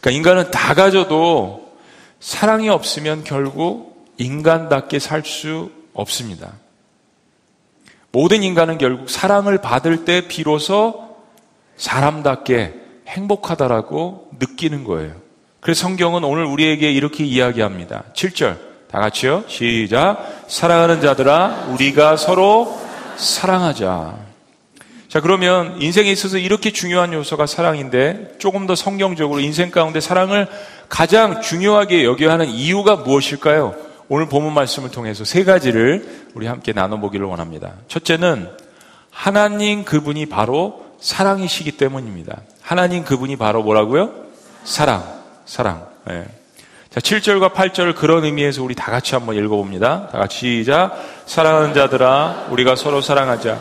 그러니까 0.00 0.10
인간은 0.10 0.50
다 0.50 0.74
가져도 0.74 1.74
사랑이 2.20 2.68
없으면 2.68 3.24
결국 3.24 4.08
인간답게 4.16 4.98
살 4.98 5.22
수 5.24 5.70
없습니다. 5.92 6.52
모든 8.12 8.42
인간은 8.42 8.78
결국 8.78 9.10
사랑을 9.10 9.58
받을 9.58 10.04
때 10.04 10.26
비로소 10.26 11.16
사람답게 11.76 12.74
행복하다라고 13.06 14.27
느끼는 14.38 14.84
거예요. 14.84 15.12
그래서 15.60 15.82
성경은 15.82 16.24
오늘 16.24 16.44
우리에게 16.44 16.90
이렇게 16.90 17.24
이야기합니다. 17.24 18.04
7절. 18.14 18.68
다 18.90 19.00
같이요. 19.00 19.44
시작. 19.48 20.44
사랑하는 20.48 21.02
자들아, 21.02 21.68
우리가 21.72 22.16
서로 22.16 22.78
사랑하자. 23.16 24.28
자, 25.08 25.20
그러면 25.20 25.80
인생에 25.80 26.10
있어서 26.10 26.38
이렇게 26.38 26.70
중요한 26.70 27.12
요소가 27.12 27.46
사랑인데 27.46 28.36
조금 28.38 28.66
더 28.66 28.74
성경적으로 28.74 29.40
인생 29.40 29.70
가운데 29.70 30.00
사랑을 30.00 30.46
가장 30.88 31.40
중요하게 31.40 32.04
여겨야 32.04 32.32
하는 32.32 32.46
이유가 32.46 32.96
무엇일까요? 32.96 33.74
오늘 34.08 34.28
본문 34.28 34.54
말씀을 34.54 34.90
통해서 34.90 35.24
세 35.24 35.44
가지를 35.44 36.26
우리 36.34 36.46
함께 36.46 36.72
나눠보기를 36.72 37.26
원합니다. 37.26 37.74
첫째는 37.88 38.48
하나님 39.10 39.84
그분이 39.84 40.26
바로 40.26 40.86
사랑이시기 41.00 41.72
때문입니다. 41.72 42.40
하나님 42.62 43.04
그분이 43.04 43.36
바로 43.36 43.62
뭐라고요? 43.62 44.27
사랑, 44.68 45.02
사랑. 45.46 45.86
네. 46.04 46.26
자, 46.90 47.00
7절과 47.00 47.54
8절을 47.54 47.94
그런 47.94 48.24
의미에서 48.24 48.62
우리 48.62 48.74
다 48.74 48.90
같이 48.90 49.14
한번 49.14 49.34
읽어봅니다. 49.36 50.08
다 50.08 50.18
같이 50.18 50.58
시작. 50.58 50.92
사랑하는 51.24 51.72
자들아, 51.72 52.48
우리가 52.50 52.76
서로 52.76 53.00
사랑하자. 53.00 53.58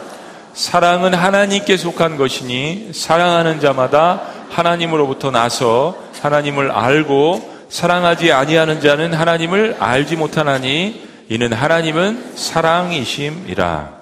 사랑은 0.53 1.13
하나님께 1.13 1.77
속한 1.77 2.17
것이니 2.17 2.89
사랑하는 2.93 3.61
자마다 3.61 4.21
하나님으로부터 4.49 5.31
나서 5.31 5.97
하나님을 6.21 6.71
알고 6.71 7.67
사랑하지 7.69 8.33
아니하는 8.33 8.81
자는 8.81 9.13
하나님을 9.13 9.77
알지 9.79 10.17
못하나니 10.17 11.07
이는 11.29 11.53
하나님은 11.53 12.33
사랑이심이라. 12.35 13.93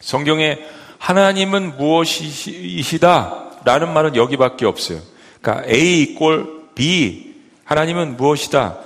성경에 0.00 0.58
하나님은 0.98 1.76
무엇이시다 1.76 3.44
라는 3.64 3.92
말은 3.92 4.16
여기밖에 4.16 4.66
없어요. 4.66 4.98
그러니까 5.40 5.68
A 5.70 6.02
이꼴 6.02 6.66
B 6.74 7.34
하나님은 7.64 8.16
무엇이다? 8.16 8.78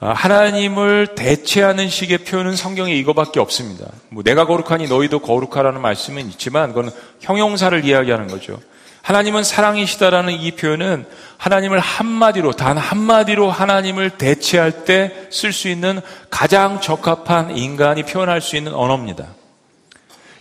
아, 0.00 0.12
하나님을 0.12 1.14
대체하는 1.14 1.88
식의 1.88 2.18
표현은 2.18 2.56
성경에 2.56 2.94
이거밖에 2.94 3.40
없습니다. 3.40 3.86
뭐 4.10 4.22
내가 4.22 4.44
거룩하니 4.46 4.88
너희도 4.88 5.20
거룩하라는 5.20 5.80
말씀은 5.80 6.28
있지만 6.30 6.72
그건 6.74 6.92
형용사를 7.20 7.84
이야기하는 7.84 8.28
거죠. 8.28 8.60
하나님은 9.02 9.44
사랑이시다라는 9.44 10.32
이 10.32 10.52
표현은 10.52 11.06
하나님을 11.36 11.78
한마디로, 11.78 12.52
단 12.52 12.78
한마디로 12.78 13.50
하나님을 13.50 14.10
대체할 14.10 14.84
때 14.86 15.28
쓸 15.30 15.52
수 15.52 15.68
있는 15.68 16.00
가장 16.30 16.80
적합한 16.80 17.56
인간이 17.56 18.02
표현할 18.04 18.40
수 18.40 18.56
있는 18.56 18.72
언어입니다. 18.72 19.26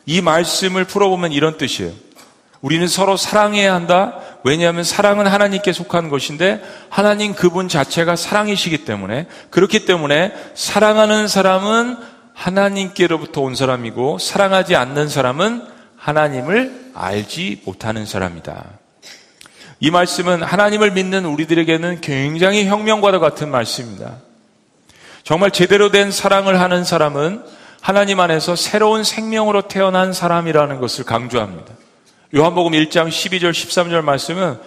이 0.05 0.21
말씀을 0.21 0.85
풀어보면 0.85 1.31
이런 1.33 1.57
뜻이에요. 1.57 1.91
우리는 2.61 2.87
서로 2.87 3.17
사랑해야 3.17 3.73
한다. 3.73 4.19
왜냐하면 4.43 4.83
사랑은 4.83 5.25
하나님께 5.25 5.71
속한 5.71 6.09
것인데 6.09 6.61
하나님 6.89 7.33
그분 7.33 7.69
자체가 7.69 8.15
사랑이시기 8.15 8.85
때문에 8.85 9.27
그렇기 9.49 9.85
때문에 9.85 10.33
사랑하는 10.53 11.27
사람은 11.27 11.97
하나님께로부터 12.33 13.41
온 13.41 13.55
사람이고 13.55 14.17
사랑하지 14.17 14.75
않는 14.75 15.07
사람은 15.07 15.65
하나님을 15.95 16.91
알지 16.93 17.61
못하는 17.65 18.05
사람이다. 18.05 18.65
이 19.79 19.91
말씀은 19.91 20.43
하나님을 20.43 20.91
믿는 20.91 21.25
우리들에게는 21.25 22.01
굉장히 22.01 22.65
혁명과도 22.67 23.19
같은 23.19 23.49
말씀입니다. 23.49 24.17
정말 25.23 25.51
제대로 25.51 25.89
된 25.89 26.11
사랑을 26.11 26.59
하는 26.59 26.83
사람은 26.83 27.43
하나님 27.81 28.19
안에서 28.19 28.55
새로운 28.55 29.03
생명으로 29.03 29.67
태어난 29.67 30.13
사람이라는 30.13 30.79
것을 30.79 31.05
강조합니다. 31.05 31.73
요한복음 32.35 32.71
1장 32.71 33.09
12절 33.09 33.51
13절 33.51 34.01
말씀은 34.01 34.57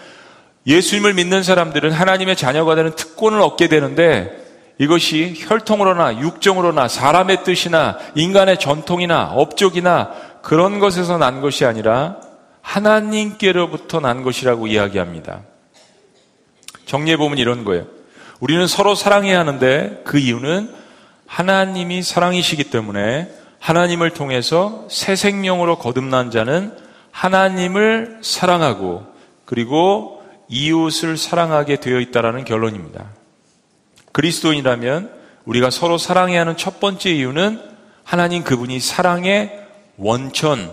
예수님을 0.69 1.15
믿는 1.15 1.43
사람들은 1.43 1.91
하나님의 1.91 2.37
자녀가 2.37 2.77
되는 2.77 2.95
특권을 2.95 3.41
얻게 3.41 3.67
되는데 3.67 4.45
이것이 4.79 5.35
혈통으로나 5.37 6.21
육정으로나 6.21 6.87
사람의 6.87 7.43
뜻이나 7.43 7.99
인간의 8.15 8.61
전통이나 8.61 9.33
업적이나 9.33 10.13
그런 10.43 10.79
것에서 10.79 11.19
난 11.19 11.41
것이 11.41 11.65
아니라 11.65 12.21
하나님께로부터 12.63 13.99
난 13.99 14.23
것이라고 14.23 14.69
이야기합니다. 14.69 15.41
정리해 16.85 17.17
보면 17.17 17.39
이런 17.39 17.65
거예요. 17.65 17.87
우리는 18.39 18.65
서로 18.69 18.95
사랑해야 18.95 19.41
하는데 19.41 20.03
그 20.05 20.19
이유는 20.19 20.73
하나님이 21.27 22.05
사랑이시기 22.05 22.71
때문에 22.71 23.29
하나님을 23.59 24.11
통해서 24.11 24.87
새 24.89 25.17
생명으로 25.17 25.79
거듭난 25.79 26.31
자는 26.31 26.86
하나님을 27.17 28.19
사랑하고 28.21 29.07
그리고 29.47 30.23
이웃을 30.49 31.17
사랑하게 31.17 31.77
되어 31.77 31.99
있다라는 31.99 32.45
결론입니다. 32.45 33.07
그리스도인이라면 34.13 35.11
우리가 35.47 35.71
서로 35.71 35.97
사랑해야 35.97 36.41
하는 36.41 36.59
첫 36.59 36.79
번째 36.79 37.11
이유는 37.11 37.59
하나님 38.05 38.45
그분이 38.45 38.81
사랑의 38.81 39.67
원천, 39.97 40.71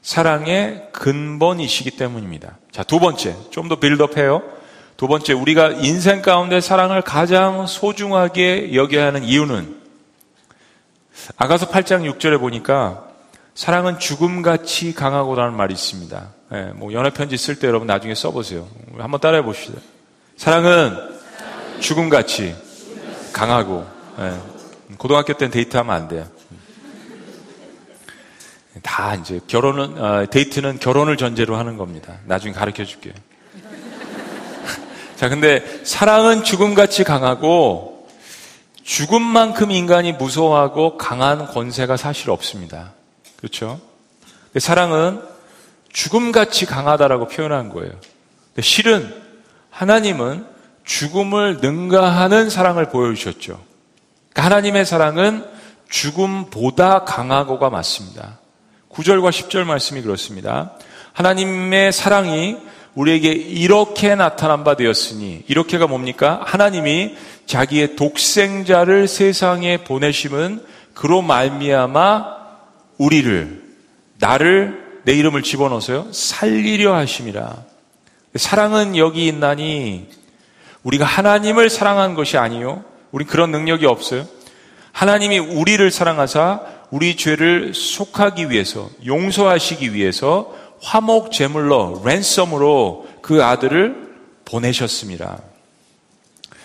사랑의 0.00 0.90
근본이시기 0.92 1.90
때문입니다. 1.92 2.56
자, 2.70 2.84
두 2.84 3.00
번째, 3.00 3.34
좀 3.50 3.68
더 3.68 3.80
빌드업해요. 3.80 4.42
두 4.96 5.08
번째, 5.08 5.32
우리가 5.32 5.70
인생 5.70 6.22
가운데 6.22 6.60
사랑을 6.60 7.02
가장 7.02 7.66
소중하게 7.66 8.74
여겨야 8.74 9.06
하는 9.06 9.24
이유는 9.24 9.82
아가서 11.36 11.68
8장 11.68 12.08
6절에 12.12 12.38
보니까 12.38 13.13
사랑은 13.54 14.00
죽음같이 14.00 14.94
강하고라는 14.94 15.56
말이 15.56 15.74
있습니다. 15.74 16.28
네, 16.50 16.64
뭐 16.74 16.92
연애 16.92 17.10
편지 17.10 17.36
쓸 17.36 17.56
때 17.56 17.68
여러분 17.68 17.86
나중에 17.86 18.14
써보세요. 18.14 18.66
한번 18.98 19.20
따라해 19.20 19.42
봅시다. 19.44 19.78
사랑은 20.36 20.96
죽음같이 21.78 22.56
강하고 23.32 23.86
네, 24.18 24.36
고등학교 24.98 25.34
때는 25.34 25.52
데이트하면 25.52 25.94
안 25.94 26.08
돼요. 26.08 26.26
다 28.82 29.14
이제 29.14 29.40
결혼은 29.46 30.02
어, 30.02 30.26
데이트는 30.28 30.80
결혼을 30.80 31.16
전제로 31.16 31.56
하는 31.56 31.76
겁니다. 31.76 32.18
나중에 32.24 32.52
가르쳐 32.52 32.84
줄게요. 32.84 33.14
자, 35.14 35.28
근데 35.28 35.64
사랑은 35.84 36.42
죽음같이 36.42 37.04
강하고 37.04 38.08
죽음만큼 38.82 39.70
인간이 39.70 40.12
무서워하고 40.12 40.98
강한 40.98 41.46
권세가 41.46 41.96
사실 41.96 42.30
없습니다. 42.30 42.92
그렇죠? 43.44 43.78
사랑은 44.56 45.20
죽음같이 45.92 46.64
강하다라고 46.64 47.28
표현한 47.28 47.68
거예요. 47.68 47.92
실은 48.60 49.14
하나님은 49.68 50.46
죽음을 50.84 51.58
능가하는 51.60 52.48
사랑을 52.48 52.88
보여주셨죠. 52.88 53.62
그러니까 54.30 54.44
하나님의 54.44 54.86
사랑은 54.86 55.44
죽음보다 55.90 57.04
강하고가 57.04 57.68
맞습니다. 57.68 58.38
9절과 58.90 59.28
10절 59.28 59.64
말씀이 59.64 60.00
그렇습니다. 60.00 60.72
하나님의 61.12 61.92
사랑이 61.92 62.56
우리에게 62.94 63.30
이렇게 63.30 64.14
나타난 64.14 64.64
바 64.64 64.74
되었으니 64.74 65.44
이렇게가 65.48 65.86
뭡니까? 65.86 66.40
하나님이 66.46 67.16
자기의 67.44 67.96
독생자를 67.96 69.06
세상에 69.06 69.84
보내심은 69.84 70.64
그로 70.94 71.20
말미암아 71.20 72.43
우리를 72.98 73.62
나를 74.18 75.00
내 75.04 75.12
이름을 75.14 75.42
집어넣어서요 75.42 76.12
살리려 76.12 76.94
하심이라. 76.94 77.64
사랑은 78.36 78.96
여기 78.96 79.26
있나니 79.26 80.08
우리가 80.82 81.04
하나님을 81.04 81.70
사랑한 81.70 82.14
것이 82.14 82.36
아니요. 82.36 82.84
우리 83.12 83.24
그런 83.24 83.50
능력이 83.50 83.86
없어요. 83.86 84.26
하나님이 84.92 85.38
우리를 85.38 85.90
사랑하사 85.90 86.60
우리 86.90 87.16
죄를 87.16 87.74
속하기 87.74 88.50
위해서 88.50 88.88
용서하시기 89.04 89.94
위해서 89.94 90.54
화목 90.80 91.32
제물로 91.32 92.02
랜섬으로 92.04 93.08
그 93.22 93.42
아들을 93.42 94.14
보내셨습니다. 94.44 95.40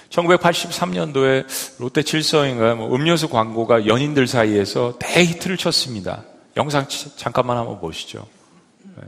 1983년도에 0.09 1.45
롯데 1.79 2.03
칠성인가 2.03 2.75
뭐 2.75 2.93
음료수 2.95 3.29
광고가 3.29 3.85
연인들 3.85 4.27
사이에서 4.27 4.95
대히트를 4.99 5.57
쳤습니다. 5.57 6.23
영상 6.57 6.85
잠깐만 7.15 7.57
한번 7.57 7.79
보시죠. 7.79 8.25
네. 8.95 9.03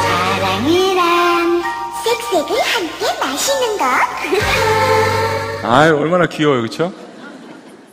사랑이란 0.00 1.62
섹색을 2.04 2.60
함께 2.60 3.06
마시는 3.20 3.78
것. 3.78 3.84
아, 5.64 5.90
얼마나 5.90 6.26
귀여워요, 6.26 6.60
그렇죠? 6.62 6.92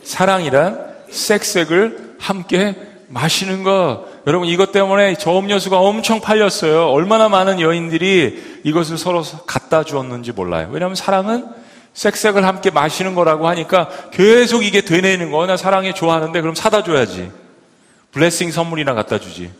사랑이란 0.04 0.94
섹색을 1.10 2.16
함께 2.18 2.74
마시는 3.08 3.64
것. 3.64 4.15
여러분 4.26 4.48
이것 4.48 4.72
때문에 4.72 5.14
저 5.14 5.38
음료수가 5.38 5.78
엄청 5.78 6.20
팔렸어요. 6.20 6.88
얼마나 6.88 7.28
많은 7.28 7.60
여인들이 7.60 8.60
이것을 8.64 8.98
서로 8.98 9.22
갖다 9.46 9.84
주었는지 9.84 10.32
몰라요. 10.32 10.68
왜냐하면 10.72 10.96
사랑은 10.96 11.46
섹색을 11.94 12.44
함께 12.44 12.70
마시는 12.70 13.14
거라고 13.14 13.46
하니까 13.46 13.88
계속 14.10 14.64
이게 14.64 14.80
되뇌는 14.80 15.30
거. 15.30 15.46
나 15.46 15.56
사랑해 15.56 15.94
좋아하는데 15.94 16.40
그럼 16.40 16.56
사다 16.56 16.82
줘야지. 16.82 17.30
블레싱 18.10 18.50
선물이나 18.50 18.94
갖다 18.94 19.20
주지. 19.20 19.52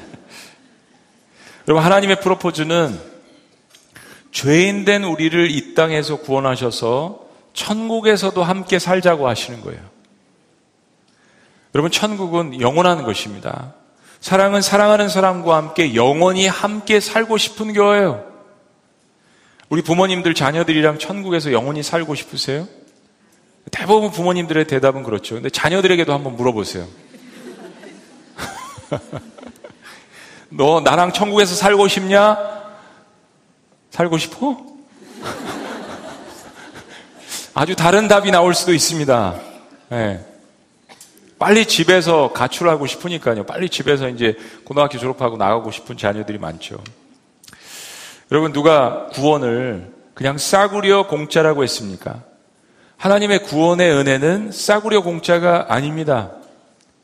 여러분 1.66 1.82
하나님의 1.82 2.20
프로포즈는 2.20 3.00
죄인된 4.32 5.04
우리를 5.04 5.50
이 5.50 5.74
땅에서 5.74 6.16
구원하셔서 6.16 7.20
천국에서도 7.54 8.42
함께 8.44 8.78
살자고 8.78 9.26
하시는 9.26 9.62
거예요. 9.62 9.95
여러분, 11.76 11.90
천국은 11.90 12.62
영원한 12.62 13.02
것입니다. 13.02 13.74
사랑은 14.18 14.62
사랑하는 14.62 15.10
사람과 15.10 15.58
함께 15.58 15.94
영원히 15.94 16.46
함께 16.46 17.00
살고 17.00 17.36
싶은 17.36 17.74
거예요. 17.74 18.24
우리 19.68 19.82
부모님들 19.82 20.32
자녀들이랑 20.32 20.98
천국에서 20.98 21.52
영원히 21.52 21.82
살고 21.82 22.14
싶으세요? 22.14 22.66
대부분 23.70 24.10
부모님들의 24.10 24.66
대답은 24.66 25.02
그렇죠. 25.02 25.34
근데 25.34 25.50
자녀들에게도 25.50 26.14
한번 26.14 26.34
물어보세요. 26.36 26.86
너 30.48 30.80
나랑 30.80 31.12
천국에서 31.12 31.54
살고 31.54 31.88
싶냐? 31.88 32.38
살고 33.90 34.16
싶어? 34.16 34.56
아주 37.52 37.76
다른 37.76 38.08
답이 38.08 38.30
나올 38.30 38.54
수도 38.54 38.72
있습니다. 38.72 39.38
네. 39.90 40.35
빨리 41.38 41.66
집에서 41.66 42.32
가출하고 42.32 42.86
싶으니까요. 42.86 43.44
빨리 43.44 43.68
집에서 43.68 44.08
이제 44.08 44.36
고등학교 44.64 44.98
졸업하고 44.98 45.36
나가고 45.36 45.70
싶은 45.70 45.96
자녀들이 45.96 46.38
많죠. 46.38 46.78
여러분, 48.32 48.52
누가 48.52 49.06
구원을 49.12 49.92
그냥 50.14 50.38
싸구려 50.38 51.06
공짜라고 51.08 51.62
했습니까? 51.62 52.22
하나님의 52.96 53.42
구원의 53.44 53.92
은혜는 53.92 54.50
싸구려 54.52 55.02
공짜가 55.02 55.66
아닙니다. 55.68 56.32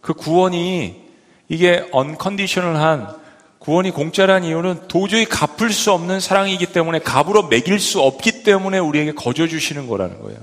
그 0.01 0.15
구원이 0.15 1.03
이게 1.49 1.87
언컨디셔널한 1.93 3.23
구원이 3.59 3.91
공짜란 3.93 4.43
이유는 4.43 4.89
도저히 4.89 5.27
갚을 5.27 5.71
수 5.71 5.93
없는 5.93 6.19
사랑이기 6.19 6.67
때문에 6.73 6.99
값으로 6.99 7.45
매길 7.45 7.79
수 7.79 8.01
없기 8.01 8.43
때문에 8.43 8.79
우리에게 8.79 9.13
거저 9.13 9.47
주시는 9.47 9.87
거라는 9.87 10.21
거예요. 10.23 10.39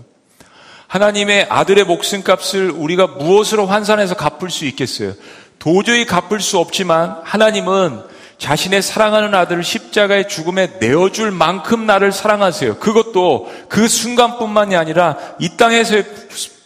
하나님의 0.89 1.45
아들의 1.49 1.84
목숨값을 1.84 2.71
우리가 2.71 3.06
무엇으로 3.06 3.67
환산해서 3.67 4.15
갚을 4.15 4.49
수 4.49 4.65
있겠어요? 4.65 5.13
도저히 5.60 6.06
갚을 6.06 6.39
수 6.39 6.58
없지만 6.58 7.21
하나님은 7.23 8.02
자신의 8.39 8.82
사랑하는 8.82 9.36
아들을 9.36 9.63
십자가의 9.63 10.28
죽음에 10.28 10.78
내어줄 10.80 11.30
만큼 11.30 11.86
나를 11.86 12.12
사랑하세요. 12.12 12.78
그것도 12.80 13.52
그 13.69 13.88
순간뿐만이 13.88 14.75
아니라 14.75 15.17
이 15.39 15.58
땅에서 15.58 15.95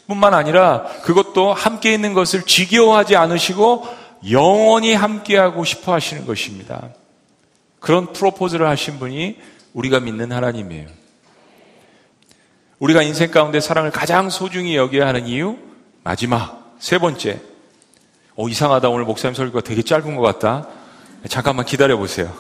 뿐만 0.08 0.34
아니라 0.34 0.84
그것도 1.04 1.52
함께 1.52 1.94
있는 1.94 2.14
것을 2.14 2.44
지겨워하지 2.44 3.18
않으시고 3.18 3.86
영원히 4.32 4.94
함께하고 4.94 5.66
싶어 5.66 5.94
하시는 5.94 6.26
것입니다. 6.26 6.90
그런 7.82 8.14
프로포즈를 8.14 8.70
하신 8.70 9.00
분이 9.00 9.38
우리가 9.74 10.00
믿는 10.00 10.32
하나님이에요. 10.32 11.03
우리가 12.84 13.02
인생 13.02 13.32
가운데 13.32 13.62
사랑을 13.62 13.92
가장 13.92 14.30
소중히 14.30 14.76
여겨야 14.76 15.08
하는 15.08 15.26
이유? 15.26 15.58
마지막, 16.04 16.76
세 16.80 16.98
번째. 16.98 17.40
어, 18.36 18.50
이상하다. 18.50 18.90
오늘 18.90 19.06
목사님 19.06 19.36
설교가 19.36 19.62
되게 19.62 19.82
짧은 19.82 20.18
것 20.18 20.22
같다. 20.22 20.68
잠깐만 21.30 21.66
기다려 21.66 21.96
보세요. 21.96 22.36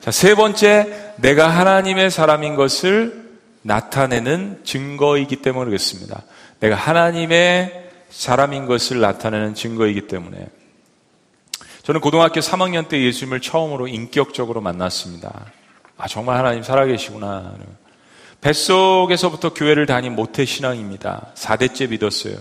자, 0.00 0.12
세 0.12 0.36
번째, 0.36 1.14
내가 1.16 1.48
하나님의 1.48 2.12
사람인 2.12 2.54
것을 2.54 3.30
나타내는 3.62 4.60
증거이기 4.62 5.42
때문에 5.42 5.66
그렇습니다. 5.66 6.22
내가 6.60 6.76
하나님의 6.76 7.90
사람인 8.10 8.66
것을 8.66 9.00
나타내는 9.00 9.54
증거이기 9.54 10.02
때문에. 10.02 10.46
저는 11.82 12.00
고등학교 12.00 12.38
3학년 12.38 12.88
때 12.88 13.02
예수님을 13.02 13.40
처음으로 13.40 13.88
인격적으로 13.88 14.60
만났습니다. 14.60 15.46
아, 15.96 16.06
정말 16.06 16.36
하나님 16.36 16.62
살아계시구나. 16.62 17.56
뱃속에서부터 18.40 19.52
교회를 19.52 19.86
다닌 19.86 20.14
모태 20.14 20.44
신앙입니다. 20.44 21.32
4대째 21.34 21.90
믿었어요. 21.90 22.36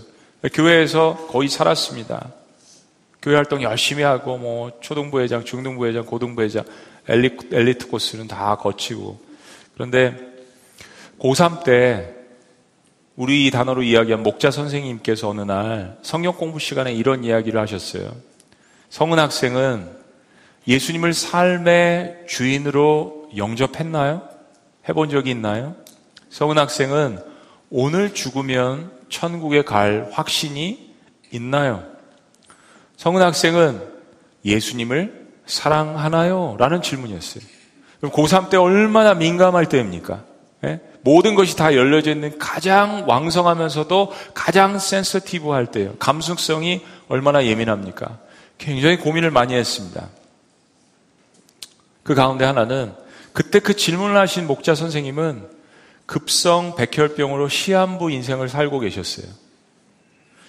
교회에서 0.53 1.27
거의 1.29 1.49
살았습니다. 1.49 2.31
교회 3.21 3.35
활동 3.35 3.61
열심히 3.63 4.03
하고 4.03 4.37
뭐 4.37 4.71
초등부회장, 4.79 5.43
중등부회장, 5.43 6.05
고등부회장, 6.05 6.63
엘리트, 7.07 7.53
엘리트 7.53 7.87
코스는 7.87 8.27
다 8.27 8.55
거치고 8.55 9.19
그런데 9.73 10.15
고3 11.19 11.63
때 11.63 12.13
우리 13.15 13.49
단어로 13.49 13.81
이야기한 13.81 14.21
목자 14.21 14.51
선생님께서 14.51 15.29
어느 15.29 15.41
날 15.41 15.97
성경 16.03 16.33
공부 16.33 16.59
시간에 16.59 16.93
이런 16.93 17.23
이야기를 17.23 17.59
하셨어요. 17.59 18.15
성은 18.89 19.17
학생은 19.17 19.89
예수님을 20.67 21.13
삶의 21.13 22.25
주인으로 22.27 23.31
영접했나요? 23.35 24.21
해본 24.87 25.09
적이 25.09 25.31
있나요? 25.31 25.75
성은 26.37 26.59
학생은 26.59 27.17
오늘 27.71 28.13
죽으면 28.13 28.91
천국에 29.09 29.63
갈 29.63 30.07
확신이 30.11 30.93
있나요? 31.31 31.83
성은 32.97 33.23
학생은 33.23 33.81
예수님을 34.45 35.29
사랑하나요? 35.47 36.55
라는 36.59 36.83
질문이었어요. 36.83 37.43
그럼 37.97 38.11
고3 38.11 38.51
때 38.51 38.57
얼마나 38.57 39.15
민감할 39.15 39.65
때입니까? 39.65 40.25
예? 40.65 40.79
모든 41.01 41.33
것이 41.33 41.57
다 41.57 41.73
열려져 41.73 42.11
있는 42.11 42.37
가장 42.37 43.05
왕성하면서도 43.07 44.13
가장 44.35 44.77
센서티브 44.77 45.49
할 45.49 45.65
때예요. 45.65 45.95
감수성이 45.97 46.85
얼마나 47.07 47.45
예민합니까? 47.45 48.19
굉장히 48.59 48.97
고민을 48.97 49.31
많이 49.31 49.55
했습니다. 49.55 50.07
그 52.03 52.13
가운데 52.13 52.45
하나는 52.45 52.93
그때 53.33 53.59
그 53.59 53.75
질문을 53.75 54.15
하신 54.17 54.45
목자 54.45 54.75
선생님은 54.75 55.56
급성 56.07 56.75
백혈병으로 56.75 57.49
시한부 57.49 58.09
인생을 58.09 58.49
살고 58.49 58.79
계셨어요. 58.79 59.27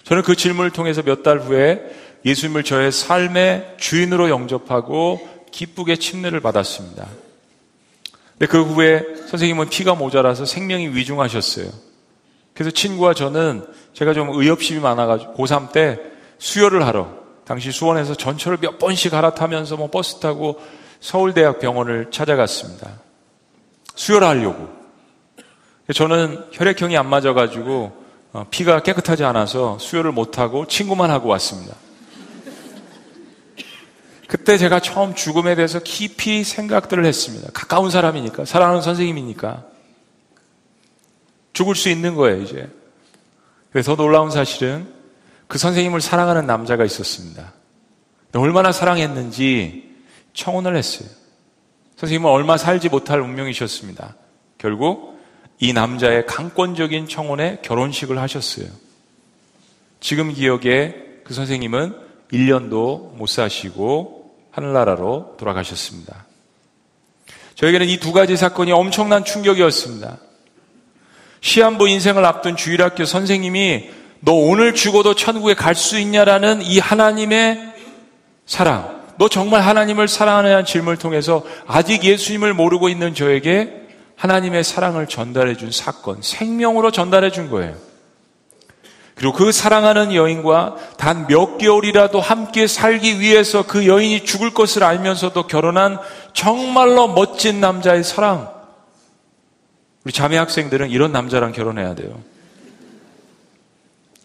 저는 0.05 0.23
그 0.23 0.35
질문을 0.35 0.71
통해서 0.71 1.03
몇 1.03 1.23
달 1.23 1.38
후에 1.38 1.83
예수님을 2.25 2.64
저의 2.64 2.90
삶의 2.90 3.75
주인으로 3.79 4.31
영접하고 4.31 5.21
기쁘게 5.51 5.97
침례를 5.97 6.40
받았습니다. 6.40 7.07
근데 8.33 8.47
그 8.47 8.62
후에 8.62 9.05
선생님은 9.29 9.68
피가 9.68 9.94
모자라서 9.94 10.44
생명이 10.47 10.88
위중하셨어요. 10.88 11.68
그래서 12.55 12.71
친구와 12.71 13.14
저는 13.14 13.66
제가 13.92 14.14
좀 14.14 14.31
의협심이 14.31 14.81
많아가지고 14.81 15.35
고3 15.35 15.73
때 15.73 15.99
수혈을 16.38 16.87
하러 16.87 17.09
당시 17.44 17.73
수원에서 17.73 18.14
전철을 18.14 18.59
몇 18.61 18.79
번씩 18.79 19.11
갈아타면서 19.11 19.77
뭐 19.77 19.90
버스 19.90 20.21
타고 20.21 20.61
서울대학 21.01 21.59
병원을 21.61 22.11
찾아갔습니다. 22.11 23.01
수혈하려고. 23.94 24.78
저는 25.94 26.44
혈액형이 26.53 26.96
안 26.96 27.09
맞아가지고 27.09 28.09
어, 28.33 28.46
피가 28.51 28.83
깨끗하지 28.83 29.24
않아서 29.24 29.79
수혈을 29.79 30.12
못하고 30.12 30.66
친구만 30.66 31.11
하고 31.11 31.29
왔습니다. 31.31 31.74
그때 34.27 34.59
제가 34.59 34.81
처음 34.81 35.14
죽음에 35.14 35.55
대해서 35.55 35.81
깊이 35.81 36.44
생각들을 36.44 37.07
했습니다. 37.07 37.48
가까운 37.55 37.90
사람이니까, 37.90 38.44
사랑하는 38.44 38.83
선생님이니까. 38.83 39.64
죽을 41.55 41.74
수 41.74 41.88
있는 41.88 42.14
거예요, 42.14 42.43
이제. 42.43 42.68
그래서 43.72 43.97
놀라운 43.97 44.30
사실은 44.30 44.86
그 45.47 45.57
선생님을 45.57 46.03
사랑하는 46.03 46.47
남자가 46.47 46.84
있었습니다. 46.84 47.55
얼마나 48.34 48.70
사랑했는지 48.70 49.95
청혼을 50.34 50.76
했어요. 50.76 51.09
선생님은 51.97 52.30
얼마 52.30 52.59
살지 52.59 52.91
못할 52.91 53.22
운명이셨습니다. 53.22 54.14
결국 54.59 55.18
이 55.61 55.73
남자의 55.73 56.27
강권적인 56.27 57.09
청혼에 57.09 57.59
결혼식을 57.63 58.19
하셨어요. 58.19 58.67
지금 60.01 60.33
기억에 60.33 60.95
그 61.25 61.35
선생님은 61.35 61.95
1년도 62.33 63.17
못 63.17 63.29
사시고 63.29 64.35
하늘나라로 64.53 65.35
돌아가셨습니다. 65.39 66.27
저에게는 67.57 67.89
이 67.89 67.99
두 67.99 68.13
가지 68.13 68.37
사건이 68.37 68.71
엄청난 68.71 69.25
충격이었습니다. 69.25 70.19
시한부 71.41 71.89
인생을 71.89 72.25
앞둔 72.25 72.57
주일학교 72.57 73.05
선생님이 73.05 73.91
너 74.21 74.33
오늘 74.33 74.75
죽어도 74.75 75.15
천국에 75.15 75.55
갈 75.55 75.75
수 75.75 75.99
있냐라는 75.99 76.63
이 76.63 76.79
하나님의 76.79 77.73
사랑. 78.47 78.99
너 79.19 79.29
정말 79.29 79.63
하나님을 79.63 80.07
사랑하느냐는 80.07 80.65
질문을 80.65 80.99
통해서 80.99 81.45
아직 81.67 82.05
예수님을 82.05 82.55
모르고 82.55 82.89
있는 82.89 83.15
저에게 83.15 83.88
하나님의 84.19 84.64
사랑을 84.64 85.07
전달해 85.07 85.57
준 85.57 85.71
사건, 85.71 86.21
생명으로 86.21 86.91
전달해 86.91 87.31
준 87.31 87.49
거예요. 87.49 87.75
그리고 89.14 89.33
그 89.33 89.51
사랑하는 89.51 90.14
여인과 90.14 90.77
단 90.97 91.27
몇 91.27 91.59
개월이라도 91.59 92.21
함께 92.21 92.66
살기 92.66 93.21
위해서 93.21 93.64
그 93.66 93.87
여인이 93.87 94.25
죽을 94.25 94.55
것을 94.55 94.85
알면서도 94.85 95.47
결혼한 95.47 95.99
정말로 96.33 97.09
멋진 97.09 97.61
남자의 97.61 98.05
사랑. 98.05 98.49
우리 100.05 100.12
자매 100.12 100.37
학생들은 100.37 100.91
이런 100.91 101.12
남자랑 101.12 101.53
결혼해야 101.53 101.95
돼요. 101.95 102.21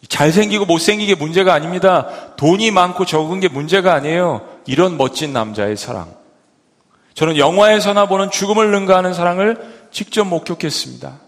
잘생기고 0.08 0.64
못생기게 0.64 1.16
문제가 1.16 1.54
아닙니다. 1.54 2.08
돈이 2.36 2.70
많고 2.70 3.04
적은 3.04 3.40
게 3.40 3.48
문제가 3.48 3.94
아니에요. 3.94 4.46
이런 4.66 4.96
멋진 4.96 5.32
남자의 5.32 5.76
사랑. 5.76 6.14
저는 7.14 7.36
영화에서나 7.36 8.06
보는 8.06 8.30
죽음을 8.30 8.70
능가하는 8.70 9.14
사랑을 9.14 9.73
직접 9.94 10.24
목격했습니다. 10.24 11.20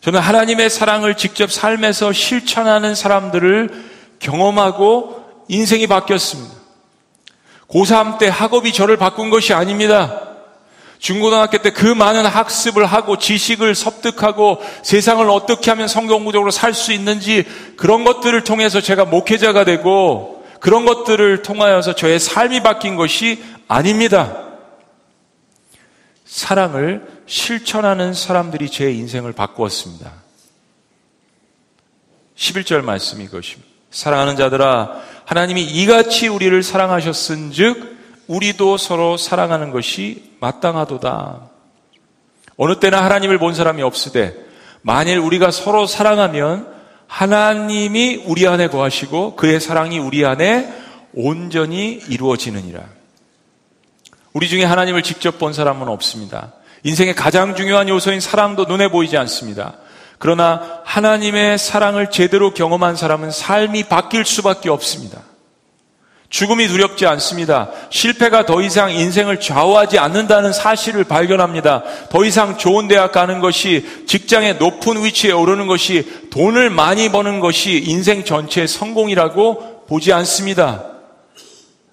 저는 0.00 0.20
하나님의 0.20 0.70
사랑을 0.70 1.16
직접 1.16 1.50
삶에서 1.50 2.12
실천하는 2.12 2.94
사람들을 2.94 3.84
경험하고 4.20 5.24
인생이 5.48 5.88
바뀌었습니다. 5.88 6.54
고3 7.68 8.18
때 8.18 8.28
학업이 8.28 8.72
저를 8.72 8.96
바꾼 8.96 9.28
것이 9.28 9.52
아닙니다. 9.52 10.20
중고등학교 11.00 11.58
때 11.58 11.70
그 11.70 11.86
많은 11.86 12.24
학습을 12.24 12.86
하고 12.86 13.18
지식을 13.18 13.74
섭득하고 13.74 14.62
세상을 14.84 15.28
어떻게 15.28 15.72
하면 15.72 15.88
성경구적으로 15.88 16.52
살 16.52 16.74
수 16.74 16.92
있는지 16.92 17.44
그런 17.76 18.04
것들을 18.04 18.44
통해서 18.44 18.80
제가 18.80 19.04
목회자가 19.04 19.64
되고 19.64 20.44
그런 20.60 20.86
것들을 20.86 21.42
통하여서 21.42 21.96
저의 21.96 22.20
삶이 22.20 22.62
바뀐 22.62 22.94
것이 22.94 23.42
아닙니다. 23.66 24.53
사랑을 26.34 27.22
실천하는 27.26 28.12
사람들이 28.12 28.68
제 28.68 28.90
인생을 28.90 29.34
바꾸었습니다. 29.34 30.10
11절 32.34 32.82
말씀이 32.82 33.22
이것입니다. 33.22 33.70
사랑하는 33.92 34.34
자들아, 34.34 35.00
하나님이 35.26 35.62
이같이 35.62 36.26
우리를 36.26 36.60
사랑하셨은 36.64 37.52
즉, 37.52 37.96
우리도 38.26 38.78
서로 38.78 39.16
사랑하는 39.16 39.70
것이 39.70 40.32
마땅하도다. 40.40 41.50
어느 42.56 42.80
때나 42.80 43.04
하나님을 43.04 43.38
본 43.38 43.54
사람이 43.54 43.82
없으되, 43.82 44.34
만일 44.82 45.18
우리가 45.18 45.52
서로 45.52 45.86
사랑하면 45.86 46.66
하나님이 47.06 48.24
우리 48.26 48.48
안에 48.48 48.66
거하시고 48.66 49.36
그의 49.36 49.60
사랑이 49.60 50.00
우리 50.00 50.26
안에 50.26 50.68
온전히 51.12 52.02
이루어지느니라. 52.08 53.03
우리 54.34 54.48
중에 54.48 54.64
하나님을 54.64 55.02
직접 55.02 55.38
본 55.38 55.52
사람은 55.52 55.88
없습니다. 55.88 56.52
인생의 56.82 57.14
가장 57.14 57.54
중요한 57.54 57.88
요소인 57.88 58.20
사랑도 58.20 58.64
눈에 58.64 58.88
보이지 58.88 59.16
않습니다. 59.16 59.74
그러나 60.18 60.80
하나님의 60.84 61.56
사랑을 61.56 62.10
제대로 62.10 62.52
경험한 62.52 62.96
사람은 62.96 63.30
삶이 63.30 63.84
바뀔 63.84 64.24
수밖에 64.24 64.70
없습니다. 64.70 65.20
죽음이 66.30 66.66
두렵지 66.66 67.06
않습니다. 67.06 67.70
실패가 67.90 68.44
더 68.44 68.60
이상 68.60 68.90
인생을 68.90 69.38
좌우하지 69.38 70.00
않는다는 70.00 70.52
사실을 70.52 71.04
발견합니다. 71.04 71.84
더 72.10 72.24
이상 72.24 72.58
좋은 72.58 72.88
대학 72.88 73.12
가는 73.12 73.38
것이 73.38 73.86
직장의 74.08 74.56
높은 74.56 75.04
위치에 75.04 75.30
오르는 75.30 75.68
것이 75.68 76.28
돈을 76.30 76.70
많이 76.70 77.08
버는 77.08 77.38
것이 77.38 77.84
인생 77.86 78.24
전체의 78.24 78.66
성공이라고 78.66 79.84
보지 79.86 80.12
않습니다. 80.12 80.93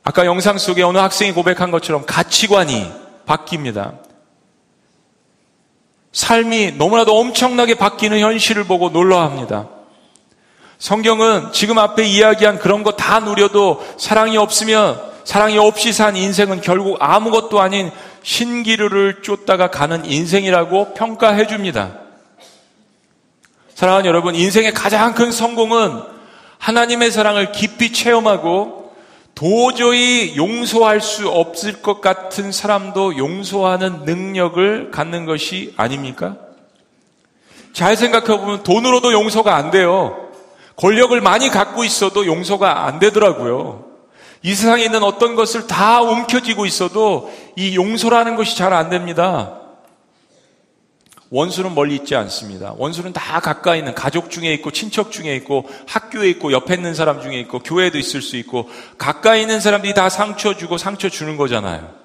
아까 0.04 0.26
영상 0.26 0.58
속에 0.58 0.82
어느 0.82 0.98
학생이 0.98 1.32
고백한 1.32 1.72
것처럼 1.72 2.06
가치관이 2.06 2.92
바뀝니다. 3.28 4.00
삶이 6.12 6.74
너무나도 6.74 7.18
엄청나게 7.18 7.76
바뀌는 7.76 8.20
현실을 8.20 8.66
보고 8.66 8.90
놀라합니다. 8.90 9.70
성경은 10.80 11.52
지금 11.54 11.78
앞에 11.78 12.04
이야기한 12.06 12.58
그런 12.58 12.84
거 12.84 12.92
다 12.94 13.20
누려도 13.20 13.86
사랑이 13.98 14.38
없으면 14.38 15.12
사랑이 15.24 15.58
없이 15.60 15.94
산 15.94 16.16
인생은 16.18 16.62
결국 16.62 16.98
아무것도 17.00 17.62
아닌 17.62 17.92
신기루를 18.24 19.22
쫓다가 19.22 19.70
가는 19.70 20.04
인생이라고 20.04 20.96
평가해 20.96 21.46
줍니다. 21.48 22.00
사랑하는 23.76 24.08
여러분, 24.08 24.36
인생의 24.36 24.74
가장 24.74 25.14
큰 25.14 25.32
성공은 25.32 26.02
하나님의 26.58 27.12
사랑을 27.12 27.52
깊이 27.52 27.94
체험하고 27.94 28.81
도저히 29.36 30.36
용서할 30.36 31.02
수 31.02 31.30
없을 31.30 31.82
것 31.82 32.02
같은 32.02 32.52
사람도 32.52 33.18
용서하는 33.18 34.06
능력을 34.06 34.92
갖는 34.92 35.26
것이 35.26 35.74
아닙니까? 35.78 36.38
잘 37.74 37.96
생각해 37.96 38.38
보면 38.38 38.64
돈으로도 38.64 39.14
용서가 39.14 39.56
안 39.56 39.72
돼요. 39.72 40.30
권력을 40.76 41.20
많이 41.22 41.50
갖고 41.50 41.84
있어도 41.84 42.26
용서가 42.26 42.86
안 42.86 43.00
되더라고요. 43.00 43.86
이 44.44 44.54
세상에 44.56 44.84
있는 44.84 45.04
어떤 45.04 45.36
것을 45.36 45.68
다 45.68 46.02
움켜쥐고 46.02 46.66
있어도 46.66 47.32
이 47.56 47.76
용서라는 47.76 48.36
것이 48.36 48.58
잘 48.58 48.74
안 48.74 48.90
됩니다. 48.90 49.61
원수는 51.32 51.74
멀리 51.74 51.96
있지 51.96 52.14
않습니다. 52.14 52.76
원수는 52.78 53.14
다 53.14 53.40
가까이 53.40 53.80
있는 53.80 53.96
가족 53.96 54.30
중에 54.30 54.54
있고 54.56 54.72
친척 54.72 55.12
중에 55.12 55.34
있고 55.38 55.68
학교에 55.88 56.30
있고 56.32 56.52
옆에 56.52 56.76
있는 56.76 56.94
사람 56.94 57.22
중에 57.22 57.40
있고 57.40 57.60
교회에도 57.60 57.98
있을 57.98 58.22
수 58.22 58.36
있고 58.36 58.70
가까이 58.98 59.42
있는 59.42 59.62
사람들이 59.62 59.94
다 59.94 60.10
상처 60.10 60.58
주고 60.58 60.78
상처 60.78 61.08
주는 61.08 61.38
거잖아요. 61.38 61.96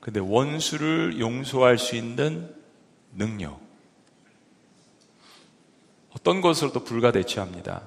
근데 0.00 0.20
원수를 0.20 1.18
용서할 1.18 1.78
수 1.78 1.96
있는 1.96 2.54
능력. 3.16 3.58
어떤 6.14 6.42
것으로도 6.42 6.84
불가대체합니다. 6.84 7.80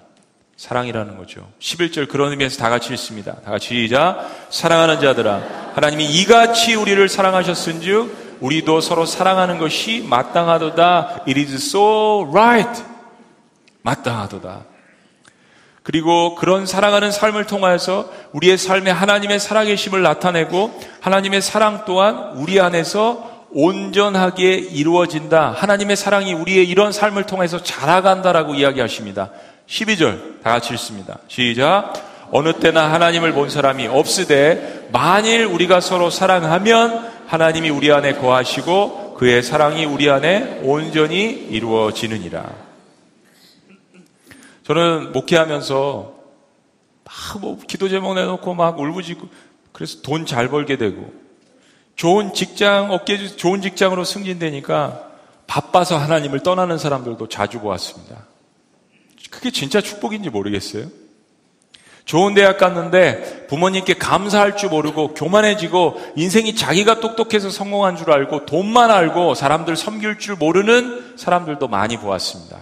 사랑이라는 0.55 1.17
거죠. 1.17 1.47
11절 1.59 2.07
그런 2.09 2.31
의미에서 2.31 2.57
다 2.57 2.71
같이 2.71 2.91
읽습니다. 2.93 3.35
다 3.41 3.51
같이 3.51 3.83
시작. 3.83 4.47
사랑하는 4.49 4.99
자들아 4.99 5.73
하나님이 5.75 6.05
이같이 6.05 6.73
우리를 6.73 7.07
사랑하셨은즉 7.07 8.26
우리도 8.39 8.81
서로 8.81 9.05
사랑하는 9.05 9.57
것이 9.57 10.05
마땅하도다. 10.07 11.23
It 11.27 11.39
is 11.39 11.55
so 11.55 12.29
right. 12.29 12.83
마땅하도다. 13.81 14.65
그리고 15.83 16.35
그런 16.35 16.65
사랑하는 16.65 17.11
삶을 17.11 17.45
통하여서 17.45 18.11
우리의 18.33 18.57
삶에 18.57 18.91
하나님의 18.91 19.39
살아계심을 19.39 20.01
나타내고 20.01 20.77
하나님의 20.99 21.41
사랑 21.41 21.83
또한 21.85 22.33
우리 22.35 22.59
안에서 22.59 23.45
온전하게 23.51 24.55
이루어진다. 24.55 25.53
하나님의 25.55 25.95
사랑이 25.95 26.33
우리의 26.33 26.67
이런 26.67 26.91
삶을 26.91 27.25
통해서 27.25 27.63
자라간다라고 27.63 28.55
이야기하십니다. 28.55 29.29
12절 29.67 30.43
다 30.43 30.51
같이 30.51 30.73
읽습니다. 30.73 31.19
시작. 31.29 31.93
어느 32.31 32.53
때나 32.53 32.91
하나님을 32.91 33.31
본 33.31 33.49
사람이 33.49 33.87
없으되 33.87 34.89
만일 34.91 35.45
우리가 35.45 35.79
서로 35.79 36.09
사랑하면 36.09 37.16
하나님이 37.27 37.69
우리 37.69 37.91
안에 37.91 38.13
거하시고 38.13 39.15
그의 39.15 39.43
사랑이 39.43 39.85
우리 39.85 40.09
안에 40.09 40.61
온전히 40.63 41.29
이루어지느니라. 41.31 42.67
저는 44.63 45.11
목회하면서 45.11 46.15
막 47.03 47.39
뭐 47.39 47.57
기도 47.67 47.89
제목 47.89 48.15
내놓고 48.15 48.53
막 48.53 48.79
울부짖고 48.79 49.27
그래서 49.71 50.01
돈 50.01 50.25
잘 50.25 50.49
벌게 50.49 50.77
되고 50.77 51.13
좋은 51.95 52.33
직장, 52.33 52.91
업계 52.91 53.17
좋은 53.27 53.61
직장으로 53.61 54.03
승진되니까 54.03 55.09
바빠서 55.47 55.97
하나님을 55.97 56.41
떠나는 56.43 56.77
사람들도 56.77 57.27
자주 57.29 57.59
보았습니다. 57.59 58.25
그게 59.31 59.51
진짜 59.51 59.81
축복인지 59.81 60.29
모르겠어요. 60.29 60.87
좋은 62.07 62.33
대학 62.33 62.57
갔는데 62.57 63.47
부모님께 63.47 63.95
감사할 63.95 64.55
줄 64.55 64.69
모르고 64.69 65.13
교만해지고 65.13 66.13
인생이 66.15 66.55
자기가 66.55 67.01
똑똑해서 67.01 67.49
성공한 67.49 67.97
줄 67.97 68.11
알고 68.11 68.45
돈만 68.45 68.89
알고 68.89 69.35
사람들 69.35 69.75
섬길 69.75 70.17
줄 70.17 70.37
모르는 70.37 71.17
사람들도 71.17 71.67
많이 71.67 71.97
보았습니다. 71.97 72.59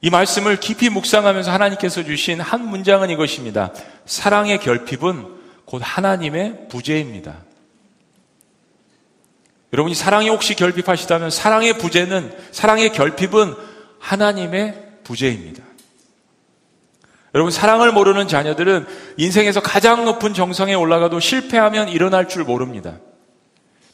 이 0.00 0.10
말씀을 0.10 0.60
깊이 0.60 0.90
묵상하면서 0.90 1.50
하나님께서 1.50 2.04
주신 2.04 2.40
한 2.40 2.64
문장은 2.64 3.10
이것입니다. 3.10 3.72
사랑의 4.06 4.60
결핍은 4.60 5.26
곧 5.64 5.82
하나님의 5.84 6.68
부재입니다. 6.68 7.34
여러분이 9.72 9.96
사랑이 9.96 10.28
혹시 10.28 10.54
결핍하시다면 10.54 11.30
사랑의 11.30 11.78
부재는, 11.78 12.32
사랑의 12.52 12.92
결핍은 12.92 13.54
하나님의 13.98 15.00
부재입니다. 15.02 15.69
여러분, 17.34 17.52
사랑을 17.52 17.92
모르는 17.92 18.26
자녀들은 18.28 18.86
인생에서 19.16 19.60
가장 19.60 20.04
높은 20.04 20.34
정성에 20.34 20.74
올라가도 20.74 21.20
실패하면 21.20 21.88
일어날 21.88 22.28
줄 22.28 22.44
모릅니다. 22.44 22.98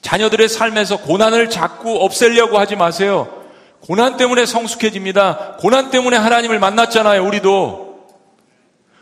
자녀들의 0.01 0.49
삶에서 0.49 0.99
고난을 0.99 1.51
자꾸 1.51 2.03
없애려고 2.03 2.59
하지 2.59 2.76
마세요. 2.76 3.45
고난 3.80 4.16
때문에 4.16 4.47
성숙해집니다. 4.47 5.57
고난 5.59 5.91
때문에 5.91 6.16
하나님을 6.16 6.59
만났잖아요, 6.59 7.24
우리도. 7.26 7.87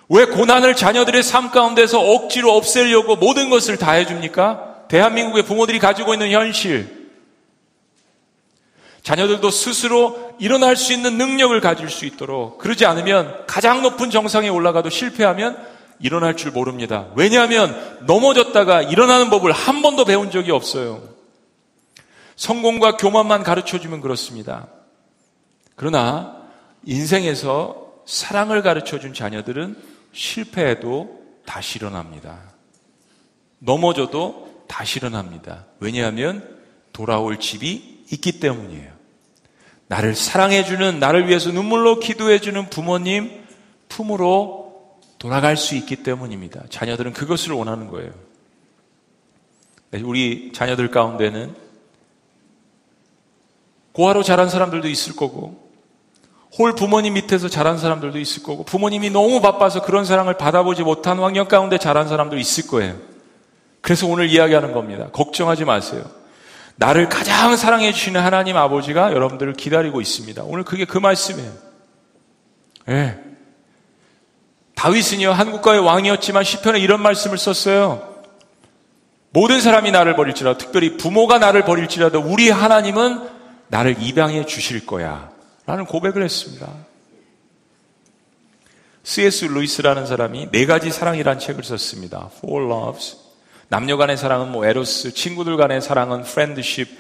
왜 0.09 0.26
고난을 0.26 0.76
자녀들의 0.76 1.22
삶 1.22 1.51
가운데서 1.51 2.01
억지로 2.01 2.55
없애려고 2.57 3.16
모든 3.16 3.51
것을 3.51 3.78
다 3.78 3.93
해줍니까? 3.93 4.87
대한민국의 4.89 5.45
부모들이 5.45 5.78
가지고 5.78 6.12
있는 6.12 6.30
현실. 6.30 7.03
자녀들도 9.05 9.50
스스로 9.50 10.34
일어날 10.38 10.76
수 10.76 10.94
있는 10.94 11.18
능력을 11.18 11.59
가질 11.61 11.90
수 11.90 12.07
있도록 12.07 12.59
그러지 12.59 12.86
않으면 12.86 13.44
가장 13.46 13.82
높은 13.82 14.11
정상에 14.11 14.48
올라가도 14.48 14.88
실패하면 14.88 15.62
일어날 16.00 16.36
줄 16.36 16.50
모릅니다. 16.50 17.09
왜냐하면 17.14 17.98
넘어졌다가 18.07 18.82
일어나는 18.82 19.28
법을 19.28 19.52
한 19.52 19.82
번도 19.82 20.07
배운 20.07 20.30
적이 20.30 20.52
없어요. 20.52 21.02
성공과 22.36 22.96
교만만 22.96 23.42
가르쳐 23.42 23.78
주면 23.78 24.00
그렇습니다. 24.00 24.68
그러나 25.76 26.42
인생에서 26.84 27.92
사랑을 28.07 28.62
가르쳐 28.62 28.98
준 28.98 29.12
자녀들은 29.12 29.76
실패해도 30.12 31.20
다시 31.44 31.78
일어납니다. 31.78 32.40
넘어져도 33.59 34.64
다시 34.66 34.98
일어납니다. 34.98 35.66
왜냐하면 35.78 36.59
돌아올 36.94 37.38
집이 37.38 38.05
있기 38.11 38.40
때문이에요. 38.40 38.93
나를 39.95 40.16
사랑해주는, 40.16 40.99
나를 40.99 41.28
위해서 41.28 41.53
눈물로 41.53 42.01
기도해주는 42.01 42.68
부모님 42.68 43.45
품으로 43.88 44.99
돌아갈 45.20 45.57
수 45.57 45.76
있기 45.76 46.03
때문입니다. 46.03 46.64
자녀들은 46.68 47.12
그것을 47.12 47.53
원하는 47.53 47.88
거예요. 47.88 48.11
네, 49.92 50.03
우리 50.03 50.51
자녀들 50.53 50.90
가운데는 50.90 51.55
고아로 53.92 54.24
자란 54.24 54.49
사람들도 54.49 54.88
있을 54.88 55.14
거고, 55.14 55.62
홀 56.59 56.74
부모님 56.74 57.14
밑에서 57.14 57.49
자란 57.49 57.78
사람들도 57.78 58.18
있을 58.18 58.42
거고, 58.42 58.64
부모님이 58.64 59.11
너무 59.11 59.40
바빠서 59.40 59.82
그런 59.82 60.05
사랑을 60.05 60.36
받아보지 60.36 60.82
못한 60.82 61.20
환경 61.20 61.47
가운데 61.47 61.78
자란 61.78 62.09
사람도 62.09 62.36
있을 62.36 62.66
거예요. 62.66 62.97
그래서 63.80 64.09
오늘 64.09 64.28
이야기하는 64.28 64.72
겁니다. 64.72 65.11
걱정하지 65.12 65.64
마세요. 65.64 66.03
나를 66.76 67.08
가장 67.08 67.56
사랑해 67.56 67.92
주시는 67.92 68.20
하나님 68.20 68.56
아버지가 68.56 69.12
여러분들을 69.12 69.52
기다리고 69.54 70.00
있습니다. 70.00 70.42
오늘 70.44 70.64
그게 70.64 70.84
그 70.84 70.98
말씀이에요. 70.98 71.52
예. 72.88 73.18
다윗은요, 74.74 75.30
한국가의 75.30 75.80
왕이었지만 75.80 76.44
시편에 76.44 76.78
이런 76.80 77.00
말씀을 77.00 77.38
썼어요. 77.38 78.14
모든 79.30 79.60
사람이 79.60 79.90
나를 79.92 80.16
버릴지라도, 80.16 80.58
특별히 80.58 80.96
부모가 80.96 81.38
나를 81.38 81.64
버릴지라도, 81.64 82.20
우리 82.20 82.50
하나님은 82.50 83.28
나를 83.68 83.96
입양해 84.00 84.44
주실 84.44 84.84
거야. 84.84 85.30
라는 85.66 85.86
고백을 85.86 86.22
했습니다. 86.22 86.68
C.S. 89.02 89.46
루이스라는 89.46 90.06
사람이 90.06 90.50
네 90.50 90.66
가지 90.66 90.90
사랑이란 90.90 91.38
책을 91.38 91.62
썼습니다. 91.64 92.30
Four 92.38 92.70
Loves. 92.70 93.23
남녀 93.74 93.96
간의 93.96 94.16
사랑은 94.16 94.52
뭐 94.52 94.64
에로스, 94.64 95.14
친구들 95.14 95.56
간의 95.56 95.82
사랑은 95.82 96.20
friendship, 96.20 96.96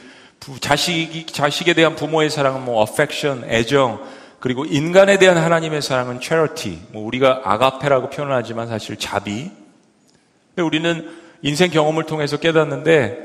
자식, 0.58 1.24
자식에 1.28 1.72
대한 1.72 1.94
부모의 1.94 2.30
사랑은 2.30 2.64
뭐 2.64 2.84
affection, 2.84 3.48
애정, 3.48 4.02
그리고 4.40 4.64
인간에 4.64 5.16
대한 5.16 5.36
하나님의 5.36 5.82
사랑은 5.82 6.18
charity. 6.20 6.80
뭐 6.90 7.06
우리가 7.06 7.42
아가페라고 7.44 8.10
표현하지만 8.10 8.66
사실 8.66 8.96
자비. 8.96 9.52
우리는 10.56 11.08
인생 11.42 11.70
경험을 11.70 12.06
통해서 12.06 12.38
깨닫는데 12.38 13.18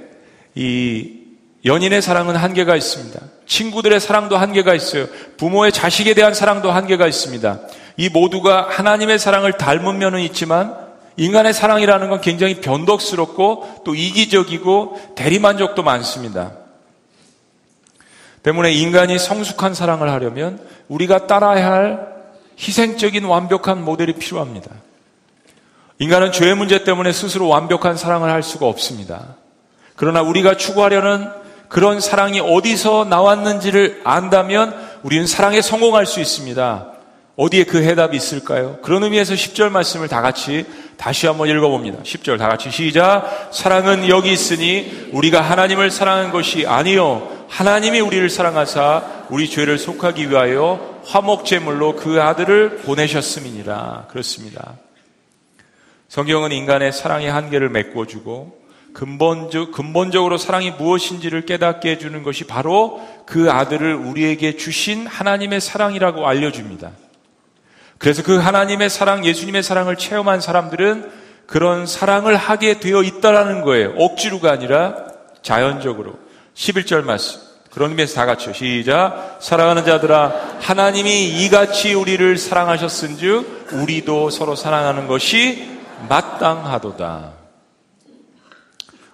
이 0.53 1.17
연인의 1.65 2.03
사랑은 2.03 2.35
한계가 2.35 2.75
있습니다. 2.75 3.19
친구들의 3.47 3.99
사랑도 3.99 4.37
한계가 4.37 4.75
있어요. 4.75 5.07
부모의 5.37 5.71
자식에 5.71 6.13
대한 6.13 6.35
사랑도 6.35 6.69
한계가 6.69 7.07
있습니다. 7.07 7.61
이 7.97 8.09
모두가 8.09 8.67
하나님의 8.69 9.17
사랑을 9.17 9.53
닮은 9.53 9.97
면은 9.97 10.19
있지만 10.19 10.88
인간의 11.19 11.53
사랑이라는 11.53 12.09
건 12.09 12.21
굉장히 12.21 12.61
변덕스럽고 12.61 13.81
또 13.83 13.93
이기적이고 13.93 15.15
대리만족도 15.15 15.83
많습니다. 15.83 16.53
때문에 18.41 18.71
인간이 18.71 19.19
성숙한 19.19 19.73
사랑을 19.73 20.09
하려면 20.09 20.65
우리가 20.87 21.27
따라야 21.27 21.71
할 21.71 22.07
희생적인 22.57 23.25
완벽한 23.25 23.83
모델이 23.83 24.13
필요합니다. 24.13 24.71
인간은 25.99 26.31
죄의 26.31 26.55
문제 26.55 26.85
때문에 26.85 27.11
스스로 27.11 27.49
완벽한 27.49 27.97
사랑을 27.97 28.31
할 28.31 28.41
수가 28.41 28.65
없습니다. 28.67 29.35
그러나 29.97 30.21
우리가 30.21 30.55
추구하려는 30.55 31.27
그런 31.67 31.99
사랑이 31.99 32.39
어디서 32.39 33.07
나왔는지를 33.09 34.01
안다면 34.05 34.73
우리는 35.03 35.27
사랑에 35.27 35.61
성공할 35.61 36.05
수 36.05 36.21
있습니다. 36.21 36.93
어디에 37.35 37.65
그 37.65 37.81
해답이 37.83 38.15
있을까요? 38.15 38.77
그런 38.81 39.03
의미에서 39.03 39.33
10절 39.33 39.69
말씀을 39.69 40.07
다 40.07 40.21
같이 40.21 40.65
다시 40.99 41.27
한번 41.27 41.47
읽어봅니다. 41.47 42.03
10절 42.03 42.37
다 42.37 42.49
같이 42.49 42.69
시작. 42.69 43.49
사랑은 43.53 44.09
여기 44.09 44.33
있으니 44.33 45.09
우리가 45.13 45.39
하나님을 45.39 45.91
사랑한 45.91 46.29
것이 46.29 46.67
아니요. 46.67 47.45
하나님이 47.47 48.01
우리를 48.01 48.29
사랑하사 48.29 49.25
우리 49.29 49.49
죄를 49.49 49.77
속하기 49.77 50.29
위하여 50.29 50.99
화목제물로 51.05 51.95
그 51.95 52.21
아들을 52.21 52.79
보내셨음이니라. 52.79 54.07
그렇습니다. 54.09 54.73
성경은 56.09 56.51
인간의 56.51 56.91
사랑의 56.91 57.31
한계를 57.31 57.69
메꿔주고 57.69 58.59
근본적, 58.93 59.71
근본적으로 59.71 60.37
사랑이 60.37 60.71
무엇인지를 60.71 61.45
깨닫게 61.45 61.91
해주는 61.91 62.23
것이 62.23 62.43
바로 62.43 62.99
그 63.25 63.49
아들을 63.49 63.95
우리에게 63.95 64.57
주신 64.57 65.07
하나님의 65.07 65.61
사랑이라고 65.61 66.27
알려줍니다. 66.27 66.91
그래서 67.99 68.23
그 68.23 68.37
하나님의 68.37 68.89
사랑, 68.89 69.25
예수님의 69.25 69.61
사랑을 69.61 69.97
체험한 69.97 70.41
사람들은 70.41 71.11
그런 71.45 71.85
사랑을 71.85 72.35
하게 72.35 72.79
되어 72.79 73.03
있다라는 73.03 73.61
거예요. 73.61 73.93
억지로가 73.97 74.51
아니라 74.51 74.95
자연적으로. 75.41 76.13
11절 76.55 77.03
말씀. 77.03 77.41
그런 77.71 77.91
의미에서 77.91 78.15
다 78.15 78.25
같이요. 78.25 78.53
시작. 78.53 79.37
사랑하는 79.41 79.85
자들아, 79.85 80.57
하나님이 80.59 81.43
이같이 81.43 81.93
우리를 81.93 82.37
사랑하셨은 82.37 83.17
즉 83.17 83.67
우리도 83.73 84.29
서로 84.29 84.55
사랑하는 84.55 85.07
것이 85.07 85.79
마땅하도다. 86.07 87.33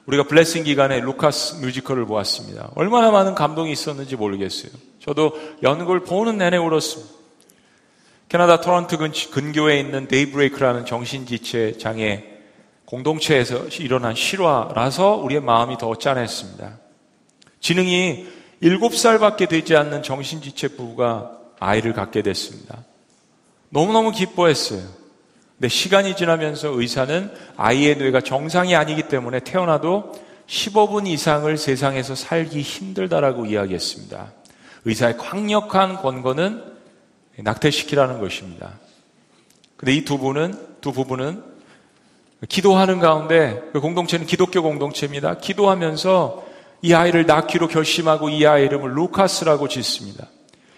우리가 0.06 0.24
블레싱 0.24 0.64
기간에 0.64 1.00
루카스 1.00 1.56
뮤지컬을 1.62 2.06
보았습니다. 2.06 2.70
얼마나 2.76 3.10
많은 3.12 3.34
감동이 3.34 3.72
있었는지 3.72 4.16
모르겠어요. 4.16 4.72
저도 5.00 5.34
연극을 5.64 6.02
보는 6.02 6.38
내내 6.38 6.58
울었습니다. 6.58 7.25
캐나다 8.36 8.60
토론토 8.60 8.98
근교에 9.32 9.80
있는 9.80 10.10
데이브레이크라는 10.10 10.86
정신지체 10.86 11.78
장애 11.78 12.26
공동체에서 12.84 13.68
일어난 13.80 14.14
실화라서 14.14 15.16
우리의 15.16 15.40
마음이 15.40 15.78
더 15.78 15.96
짠했습니다. 15.96 16.78
지능이 17.62 18.28
7살밖에 18.62 19.48
되지 19.48 19.78
않는 19.78 20.04
정신지체 20.04 20.68
부부가 20.76 21.32
아이를 21.62 21.94
갖게 21.94 22.22
됐습니다. 22.24 22.84
너무너무 23.70 24.12
기뻐했어요. 24.12 24.82
근데 25.58 25.70
시간이 25.70 26.18
지나면서 26.18 26.78
의사는 26.78 27.32
아이의 27.56 27.96
뇌가 28.00 28.20
정상이 28.20 28.76
아니기 28.76 29.04
때문에 29.04 29.40
태어나도 29.40 30.12
15분 30.46 31.08
이상을 31.08 31.58
세상에서 31.58 32.16
살기 32.16 32.60
힘들다라고 32.60 33.46
이야기했습니다. 33.46 34.34
의사의 34.84 35.16
강력한 35.16 35.96
권고는 35.96 36.75
낙태시키라는 37.38 38.20
것입니다. 38.20 38.74
근데 39.78 39.94
이 39.94 40.06
두 40.06 40.18
분은, 40.18 40.58
두 40.82 40.92
부부는 40.94 41.44
기도하는 42.48 43.00
가운데, 43.00 43.62
그 43.74 43.82
공동체는 43.82 44.26
기독교 44.26 44.62
공동체입니다. 44.62 45.38
기도하면서 45.38 46.46
이 46.82 46.94
아이를 46.94 47.26
낳기로 47.26 47.68
결심하고 47.68 48.30
이 48.30 48.46
아이 48.46 48.66
이름을 48.66 48.96
루카스라고 48.96 49.68
짓습니다. 49.68 50.28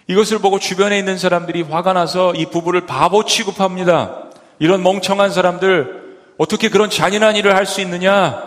이것을 0.08 0.40
보고 0.40 0.58
주변에 0.58 0.98
있는 0.98 1.18
사람들이 1.18 1.64
화가 1.64 1.94
나서 1.94 2.34
이 2.34 2.46
부부를 2.46 2.86
바보 2.86 3.26
취급합니다. 3.26 4.24
이런 4.60 4.82
멍청한 4.82 5.32
사람들, 5.32 6.18
어떻게 6.38 6.70
그런 6.70 6.90
잔인한 6.90 7.36
일을 7.36 7.56
할 7.56 7.66
수 7.66 7.82
있느냐? 7.82 8.42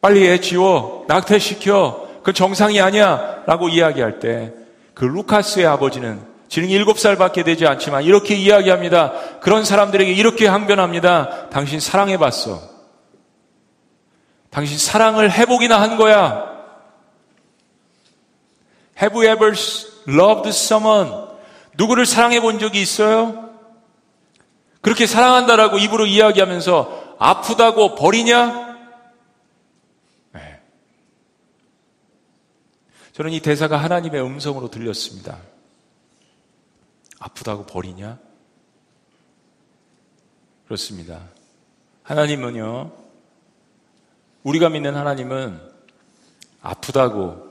빨리 0.00 0.26
애 0.28 0.40
지워, 0.40 1.04
낙태시켜, 1.08 2.20
그 2.22 2.32
정상이 2.32 2.80
아니야. 2.80 3.42
라고 3.46 3.68
이야기할 3.68 4.20
때, 4.20 4.52
그 4.94 5.04
루카스의 5.04 5.66
아버지는 5.66 6.20
지능 6.54 6.68
7살밖에 6.68 7.44
되지 7.44 7.66
않지만 7.66 8.04
이렇게 8.04 8.36
이야기합니다. 8.36 9.40
그런 9.40 9.64
사람들에게 9.64 10.12
이렇게 10.12 10.46
항변합니다. 10.46 11.48
당신 11.48 11.80
사랑해봤어. 11.80 12.62
당신 14.50 14.78
사랑을 14.78 15.32
해보기나 15.32 15.80
한 15.80 15.96
거야. 15.96 16.48
Have 19.02 19.18
you 19.18 19.24
ever 19.24 19.52
loved 20.06 20.48
someone? 20.50 21.26
누구를 21.76 22.06
사랑해 22.06 22.40
본 22.40 22.60
적이 22.60 22.82
있어요? 22.82 23.50
그렇게 24.80 25.08
사랑한다라고 25.08 25.78
입으로 25.78 26.06
이야기하면서 26.06 27.16
아프다고 27.18 27.96
버리냐? 27.96 28.76
네. 30.34 30.60
저는 33.12 33.32
이 33.32 33.40
대사가 33.40 33.76
하나님의 33.76 34.22
음성으로 34.22 34.68
들렸습니다. 34.70 35.38
아프다고 37.24 37.64
버리냐? 37.64 38.18
그렇습니다. 40.66 41.22
하나님은요, 42.02 42.92
우리가 44.42 44.68
믿는 44.68 44.94
하나님은 44.94 45.58
아프다고, 46.60 47.48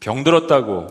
병들었다고, 0.00 0.86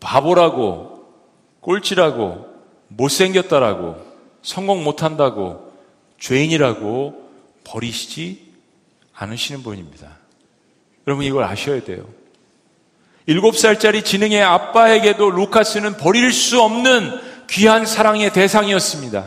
바보라고, 0.00 1.12
꼴찌라고, 1.60 2.46
못생겼다라고, 2.88 4.02
성공 4.40 4.82
못한다고, 4.82 5.74
죄인이라고 6.18 7.30
버리시지 7.64 8.50
않으시는 9.12 9.62
분입니다. 9.62 10.16
여러분 11.06 11.26
이걸 11.26 11.44
아셔야 11.44 11.84
돼요. 11.84 12.06
일곱 13.30 13.56
살짜리 13.56 14.02
지능의 14.02 14.42
아빠에게도 14.42 15.30
루카스는 15.30 15.98
버릴 15.98 16.32
수 16.32 16.60
없는 16.62 17.12
귀한 17.48 17.86
사랑의 17.86 18.32
대상이었습니다. 18.32 19.24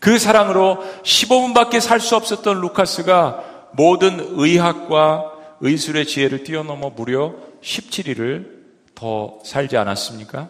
그 0.00 0.18
사랑으로 0.18 0.82
15분밖에 1.02 1.80
살 1.80 2.00
수 2.00 2.16
없었던 2.16 2.62
루카스가 2.62 3.44
모든 3.74 4.26
의학과 4.38 5.32
의술의 5.60 6.06
지혜를 6.06 6.44
뛰어넘어 6.44 6.88
무려 6.88 7.34
17일을 7.62 8.52
더 8.94 9.40
살지 9.44 9.76
않았습니까? 9.76 10.48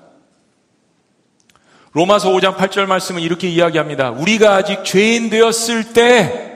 로마서 1.91 2.31
5장 2.31 2.55
8절 2.55 2.87
말씀은 2.87 3.21
이렇게 3.21 3.49
이야기합니다. 3.49 4.11
우리가 4.11 4.55
아직 4.55 4.85
죄인 4.85 5.29
되었을 5.29 5.93
때, 5.93 6.48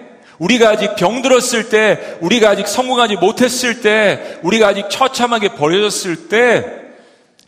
우리가 0.43 0.71
아직 0.71 0.97
병들었을 0.97 1.69
때, 1.69 2.19
우리가 2.21 2.51
아직 2.51 2.67
성공하지 2.67 3.15
못했을 3.15 3.81
때, 3.81 4.41
우리가 4.43 4.69
아직 4.69 4.91
처참하게 4.91 5.55
버려졌을 5.55 6.29
때, 6.29 6.81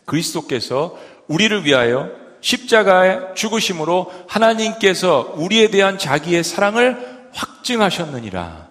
그리스도께서 0.04 0.96
우리를 1.26 1.64
위하여 1.64 2.12
십자가의 2.40 3.34
죽으심으로 3.34 4.12
하나님께서 4.28 5.34
우리에 5.36 5.70
대한 5.72 5.98
자기의 5.98 6.44
사랑을 6.44 6.96
확증하셨느니라. 7.32 8.68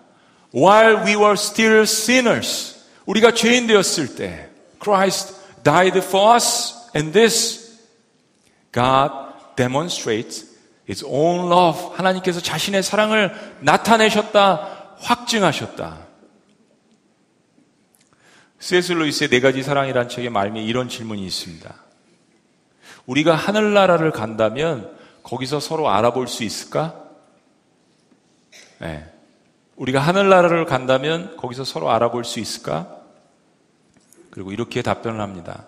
While 0.55 1.05
we 1.05 1.15
were 1.15 1.34
still 1.34 1.82
sinners, 1.82 2.78
우리가 3.05 3.34
죄인 3.34 3.67
되었을 3.67 4.15
때, 4.15 4.47
Christ 4.82 5.36
died 5.65 5.97
for 5.97 6.34
us, 6.34 6.76
and 6.95 7.11
this 7.11 7.74
God 8.71 9.11
demonstrates 9.57 10.52
His 10.89 11.05
own 11.05 11.51
love. 11.51 11.95
하나님께서 11.95 12.41
자신의 12.41 12.84
사랑을 12.84 13.34
나타내셨다, 13.61 14.95
확증하셨다. 14.99 16.07
세스 18.59 18.93
루이스의 18.93 19.29
네 19.29 19.39
가지 19.41 19.61
사랑이란 19.61 20.07
책의 20.07 20.29
말미에 20.29 20.63
이런 20.63 20.88
질문이 20.88 21.25
있습니다. 21.25 21.73
우리가 23.05 23.36
하늘나라를 23.36 24.11
간다면 24.11 24.95
거기서 25.23 25.59
서로 25.59 25.89
알아볼 25.89 26.27
수 26.27 26.43
있을까? 26.43 27.01
네. 28.79 29.05
우리가 29.75 29.99
하늘나라를 29.99 30.65
간다면 30.65 31.36
거기서 31.38 31.63
서로 31.63 31.89
알아볼 31.91 32.25
수 32.25 32.39
있을까? 32.39 32.97
그리고 34.29 34.51
이렇게 34.51 34.81
답변을 34.81 35.19
합니다. 35.19 35.65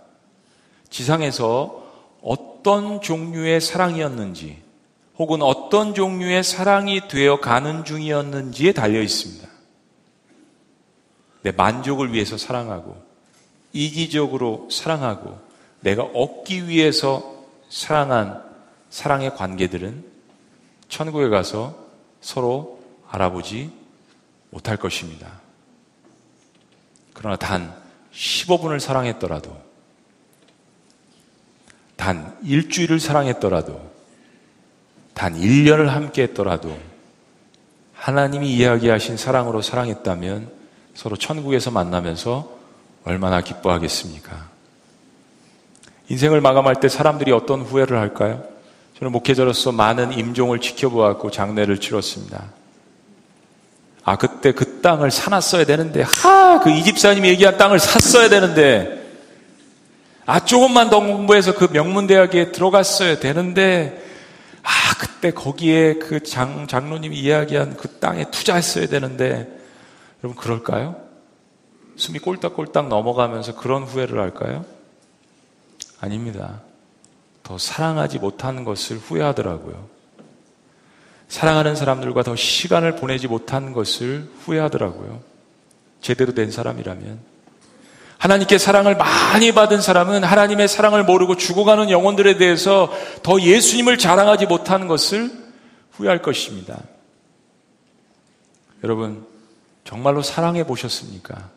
지상에서 0.90 1.84
어떤 2.22 3.02
종류의 3.02 3.62
사랑이었는지 3.62 4.65
혹은 5.18 5.42
어떤 5.42 5.94
종류의 5.94 6.44
사랑이 6.44 7.08
되어 7.08 7.40
가는 7.40 7.86
중이었는지에 7.86 8.74
달려 8.74 9.02
있습니다. 9.02 9.48
내 11.44 11.52
만족을 11.52 12.12
위해서 12.12 12.38
사랑하고 12.38 13.02
이기적으로 13.72 14.68
사랑하고 14.72 15.40
내가 15.82 16.04
얻기 16.04 16.68
위해서 16.68 17.46
사랑한 17.70 18.44
사랑의 18.90 19.36
관계들은 19.36 20.06
천국에 20.90 21.30
가서 21.30 21.78
서로 22.22 22.80
알아보지 23.08 23.72
못할 24.50 24.78
것입니다. 24.78 25.42
그러나 27.14 27.36
단 27.36 27.76
15분을 28.14 28.80
사랑했더라도, 28.80 29.56
단 31.96 32.38
일주일을 32.44 33.00
사랑했더라도, 33.00 33.95
단 35.16 35.34
1년을 35.34 35.88
함께 35.88 36.24
했더라도, 36.24 36.78
하나님이 37.96 38.54
이야기하신 38.54 39.18
사랑으로 39.18 39.64
사랑했다면 39.64 40.52
서로 40.94 41.16
천국에서 41.16 41.72
만나면서 41.72 42.52
얼마나 43.04 43.42
기뻐하겠습니까? 43.42 44.50
인생을 46.10 46.42
마감할 46.42 46.80
때 46.80 46.90
사람들이 46.90 47.32
어떤 47.32 47.62
후회를 47.62 47.98
할까요? 47.98 48.44
저는 49.00 49.12
목회자로서 49.12 49.72
많은 49.72 50.14
임종을 50.14 50.60
지켜보았고 50.60 51.32
장례를 51.32 51.80
치렀습니다. 51.80 52.44
아, 54.04 54.18
그때 54.18 54.52
그 54.52 54.82
땅을 54.82 55.10
사놨어야 55.10 55.66
되는데, 55.66 56.04
하, 56.04 56.60
그 56.60 56.70
이집사님이 56.70 57.30
얘기한 57.30 57.58
땅을 57.58 57.80
샀어야 57.80 58.30
되는데, 58.30 59.04
아, 60.26 60.44
조금만 60.46 60.90
더 60.90 61.00
공부해서 61.00 61.56
그 61.56 61.70
명문대학에 61.72 62.52
들어갔어야 62.52 63.20
되는데, 63.20 64.02
아, 64.02 64.05
그때 65.00 65.32
거기에 65.32 65.96
그 65.96 66.24
장, 66.24 66.68
장로님이 66.68 67.18
이야기한 67.20 67.78
그 67.78 68.00
땅에 68.00 68.30
투자했어야 68.30 68.88
되는데, 68.88 69.48
여러분, 70.24 70.42
그럴까요? 70.42 70.96
숨이 71.96 72.20
꼴딱꼴딱 72.20 72.88
넘어가면서 72.88 73.56
그런 73.56 73.84
후회를 73.84 74.20
할까요? 74.20 74.66
아닙니다. 76.00 76.62
더 77.44 77.58
사랑하지 77.58 78.20
못하는 78.20 78.64
것을 78.64 78.98
후회하더라고요. 78.98 79.88
사랑하는 81.28 81.76
사람들과 81.76 82.24
더 82.24 82.36
시간을 82.36 82.98
보내지 82.98 83.28
못한 83.28 83.74
것을 83.74 84.30
후회하더라고요. 84.42 85.22
제대로 86.02 86.34
된 86.34 86.52
사람이라면. 86.52 87.35
하나님께 88.26 88.58
사랑을 88.58 88.98
많이 88.98 89.52
받은 89.52 89.82
사람은 89.82 90.24
하나님의 90.24 90.68
사랑을 90.68 91.04
모르고 91.04 91.38
죽어가는 91.38 91.92
영혼들에 91.92 92.38
대해서 92.38 92.92
더 93.22 93.40
예수님을 93.40 94.00
자랑하지 94.00 94.48
못하는 94.48 94.88
것을 94.88 95.32
후회할 95.92 96.24
것입니다. 96.24 96.82
여러분, 98.84 99.28
정말로 99.84 100.24
사랑해 100.24 100.66
보셨습니까? 100.66 101.52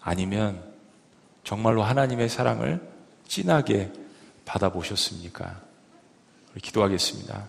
아니면 0.00 0.62
정말로 1.42 1.82
하나님의 1.82 2.28
사랑을 2.28 2.80
진하게 3.26 3.90
받아보셨습니까? 4.44 5.60
기도하겠습니다. 6.62 7.48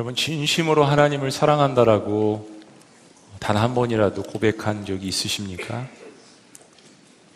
여러분, 0.00 0.14
진심으로 0.16 0.82
하나님을 0.82 1.30
사랑한다라고 1.30 2.48
단 3.38 3.58
한 3.58 3.74
번이라도 3.74 4.22
고백한 4.22 4.86
적이 4.86 5.08
있으십니까? 5.08 5.86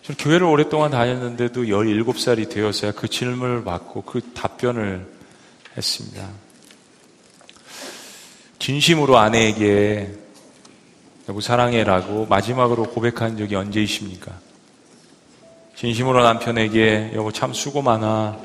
저는 0.00 0.16
교회를 0.16 0.46
오랫동안 0.46 0.90
다녔는데도 0.90 1.64
17살이 1.64 2.48
되어서야 2.48 2.92
그 2.92 3.06
질문을 3.06 3.64
받고 3.64 4.04
그 4.04 4.32
답변을 4.32 5.06
했습니다. 5.76 6.26
진심으로 8.60 9.18
아내에게 9.18 10.14
여보 11.28 11.42
사랑해라고 11.42 12.24
마지막으로 12.24 12.84
고백한 12.84 13.36
적이 13.36 13.56
언제이십니까? 13.56 14.32
진심으로 15.76 16.22
남편에게 16.22 17.10
여보 17.12 17.30
참 17.30 17.52
수고 17.52 17.82
많아 17.82 18.38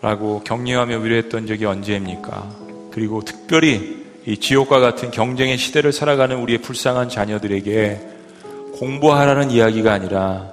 라고 0.00 0.44
격려하며 0.44 0.98
위로했던 0.98 1.48
적이 1.48 1.64
언제입니까? 1.64 2.69
그리고 2.90 3.22
특별히 3.22 4.06
이 4.26 4.36
지옥과 4.36 4.80
같은 4.80 5.10
경쟁의 5.10 5.58
시대를 5.58 5.92
살아가는 5.92 6.36
우리의 6.36 6.58
불쌍한 6.58 7.08
자녀들에게 7.08 8.00
공부하라는 8.74 9.50
이야기가 9.50 9.92
아니라 9.92 10.52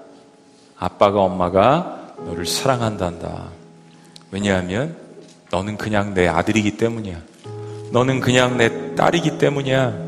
아빠가 0.77 1.21
엄마가 1.21 2.13
너를 2.25 2.45
사랑한단다. 2.45 3.49
왜냐하면 4.31 4.95
너는 5.51 5.77
그냥 5.77 6.13
내 6.13 6.27
아들이기 6.27 6.77
때문이야. 6.77 7.17
너는 7.91 8.19
그냥 8.19 8.57
내 8.57 8.95
딸이기 8.95 9.37
때문이야. 9.37 10.07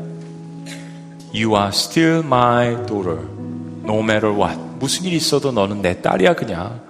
You 1.34 1.54
are 1.54 1.68
still 1.68 2.18
my 2.18 2.86
daughter. 2.86 3.20
No 3.84 4.00
matter 4.00 4.34
what. 4.34 4.58
무슨 4.78 5.04
일이 5.04 5.16
있어도 5.16 5.52
너는 5.52 5.80
내 5.80 6.00
딸이야, 6.02 6.34
그냥. 6.34 6.80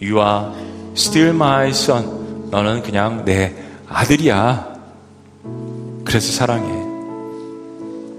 You 0.00 0.18
are 0.18 0.52
still 0.96 1.30
my 1.30 1.68
son. 1.70 2.50
너는 2.50 2.82
그냥 2.82 3.24
내 3.24 3.54
아들이야. 3.92 4.72
그래서 6.04 6.32
사랑해. 6.32 6.70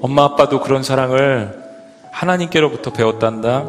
엄마, 0.02 0.24
아빠도 0.24 0.62
그런 0.62 0.84
사랑을 0.84 1.64
하나님께로부터 2.12 2.94
배웠단다. 2.94 3.64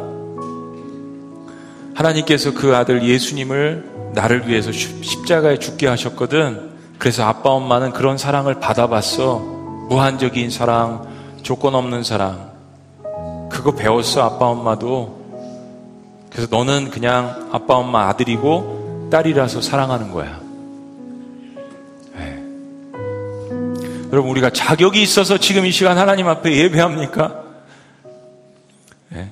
하나님께서 1.94 2.52
그 2.52 2.76
아들 2.76 3.02
예수님을 3.02 4.12
나를 4.14 4.48
위해서 4.48 4.70
십자가에 4.72 5.58
죽게 5.58 5.86
하셨거든. 5.86 6.72
그래서 6.98 7.24
아빠 7.24 7.50
엄마는 7.50 7.92
그런 7.92 8.18
사랑을 8.18 8.60
받아봤어. 8.60 9.38
무한적인 9.88 10.50
사랑, 10.50 11.06
조건 11.42 11.74
없는 11.74 12.04
사랑. 12.04 12.52
그거 13.50 13.72
배웠어, 13.72 14.22
아빠 14.22 14.46
엄마도. 14.46 15.24
그래서 16.30 16.48
너는 16.50 16.90
그냥 16.90 17.48
아빠 17.52 17.76
엄마 17.76 18.08
아들이고 18.08 19.08
딸이라서 19.10 19.60
사랑하는 19.60 20.10
거야. 20.10 20.43
여러분, 24.14 24.30
우리가 24.30 24.50
자격이 24.50 25.02
있어서 25.02 25.38
지금 25.38 25.66
이 25.66 25.72
시간 25.72 25.98
하나님 25.98 26.28
앞에 26.28 26.56
예배합니까? 26.56 27.42
네. 29.08 29.28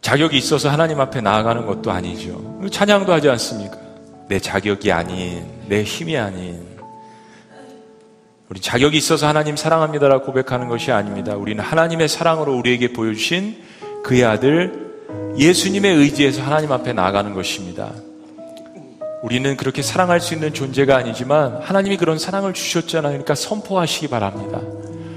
자격이 0.00 0.38
있어서 0.38 0.70
하나님 0.70 0.98
앞에 0.98 1.20
나아가는 1.20 1.66
것도 1.66 1.90
아니죠. 1.90 2.62
찬양도 2.72 3.12
하지 3.12 3.28
않습니까? 3.28 3.76
내 4.28 4.40
자격이 4.40 4.90
아닌, 4.90 5.44
내 5.68 5.82
힘이 5.82 6.16
아닌, 6.16 6.66
우리 8.48 8.58
자격이 8.58 8.96
있어서 8.96 9.28
하나님 9.28 9.54
사랑합니다라고 9.54 10.24
고백하는 10.24 10.68
것이 10.68 10.90
아닙니다. 10.90 11.36
우리는 11.36 11.62
하나님의 11.62 12.08
사랑으로 12.08 12.56
우리에게 12.56 12.94
보여주신 12.94 13.62
그의 14.02 14.24
아들 14.24 14.94
예수님의 15.36 15.94
의지에서 15.94 16.40
하나님 16.42 16.72
앞에 16.72 16.94
나아가는 16.94 17.34
것입니다. 17.34 17.92
우리는 19.24 19.56
그렇게 19.56 19.80
사랑할 19.80 20.20
수 20.20 20.34
있는 20.34 20.52
존재가 20.52 20.98
아니지만 20.98 21.56
하나님이 21.62 21.96
그런 21.96 22.18
사랑을 22.18 22.52
주셨잖아요. 22.52 23.12
그러니까 23.12 23.34
선포하시기 23.34 24.08
바랍니다. 24.08 24.60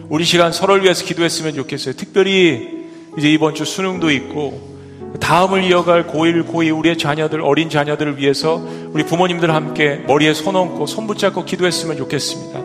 우리 0.07 0.23
시간 0.23 0.53
서로를 0.53 0.81
위해서 0.83 1.03
기도했으면 1.03 1.53
좋겠어요. 1.55 1.93
특별히 1.93 2.87
이제 3.17 3.29
이번 3.29 3.53
주 3.53 3.65
수능도 3.65 4.09
있고 4.11 4.77
다음을 5.19 5.65
이어갈 5.65 6.07
고1, 6.07 6.47
고2 6.47 6.77
우리의 6.79 6.97
자녀들, 6.97 7.41
어린 7.41 7.69
자녀들을 7.69 8.17
위해서 8.17 8.65
우리 8.93 9.03
부모님들 9.03 9.53
함께 9.53 10.01
머리에 10.07 10.33
손 10.33 10.55
얹고 10.55 10.85
손 10.85 11.05
붙잡고 11.05 11.43
기도했으면 11.43 11.97
좋겠습니다. 11.97 12.59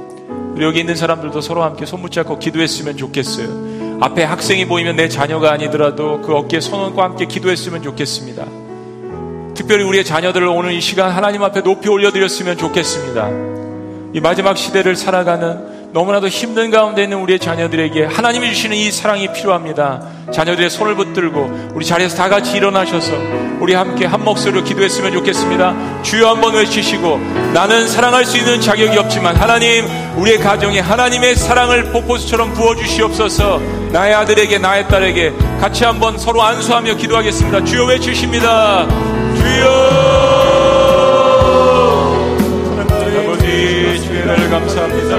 우리 0.54 0.64
여기 0.64 0.78
있는 0.78 0.94
사람들도 0.94 1.40
서로 1.40 1.64
함께 1.64 1.86
손 1.86 2.02
붙잡고 2.02 2.38
기도했으면 2.38 2.96
좋겠어요. 2.96 3.98
앞에 4.00 4.22
학생이 4.22 4.66
보이면 4.66 4.94
내 4.94 5.08
자녀가 5.08 5.50
아니더라도 5.50 6.20
그 6.20 6.36
어깨에 6.36 6.60
손 6.60 6.82
얹고 6.82 7.02
함께 7.02 7.26
기도했으면 7.26 7.82
좋겠습니다. 7.82 8.61
특별히 9.54 9.84
우리의 9.84 10.04
자녀들을 10.04 10.46
오늘 10.46 10.72
이 10.72 10.80
시간 10.80 11.10
하나님 11.10 11.42
앞에 11.42 11.62
높이 11.62 11.88
올려드렸으면 11.88 12.56
좋겠습니다. 12.56 13.28
이 14.14 14.20
마지막 14.20 14.56
시대를 14.56 14.96
살아가는 14.96 15.72
너무나도 15.92 16.28
힘든 16.28 16.70
가운데 16.70 17.02
있는 17.02 17.18
우리의 17.18 17.38
자녀들에게 17.38 18.06
하나님이 18.06 18.48
주시는 18.48 18.76
이 18.76 18.90
사랑이 18.90 19.30
필요합니다. 19.32 20.00
자녀들의 20.32 20.70
손을 20.70 20.94
붙들고 20.94 21.72
우리 21.74 21.84
자리에서 21.84 22.16
다 22.16 22.30
같이 22.30 22.56
일어나셔서 22.56 23.12
우리 23.60 23.74
함께 23.74 24.06
한 24.06 24.24
목소리로 24.24 24.64
기도했으면 24.64 25.12
좋겠습니다. 25.12 26.02
주여 26.02 26.30
한번 26.30 26.54
외치시고 26.54 27.18
나는 27.52 27.86
사랑할 27.86 28.24
수 28.24 28.38
있는 28.38 28.60
자격이 28.60 28.96
없지만 28.96 29.36
하나님 29.36 29.86
우리의 30.16 30.38
가정에 30.38 30.80
하나님의 30.80 31.36
사랑을 31.36 31.92
폭포수처럼 31.92 32.54
부어주시옵소서 32.54 33.60
나의 33.92 34.14
아들에게 34.14 34.58
나의 34.58 34.88
딸에게 34.88 35.32
같이 35.60 35.84
한번 35.84 36.16
서로 36.16 36.42
안수하며 36.42 36.96
기도하겠습니다. 36.96 37.64
주여 37.64 37.84
외치십니다. 37.84 39.11
주여 39.42 39.64
아버지 43.18 44.00
주의 44.02 44.24
날 44.24 44.48
감사합니다. 44.50 45.12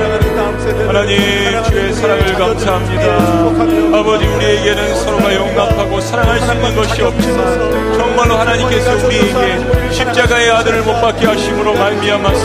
하나님 0.87 1.63
주의 1.65 1.92
사랑을 2.03 2.33
감사합니다. 2.33 3.97
아버지 3.97 4.25
우리에게는 4.25 4.95
서로가 5.03 5.33
용납하고 5.33 6.01
사랑할 6.01 6.37
수 6.41 6.53
있는 6.53 6.75
것이 6.75 7.01
없지만 7.01 7.97
정말로 7.97 8.35
하나님께서 8.35 9.05
우리에게 9.05 9.89
십자가의 9.89 10.51
아들을 10.51 10.81
못 10.81 10.99
받게 10.99 11.25
하심으로 11.25 11.73
말미암아서 11.73 12.43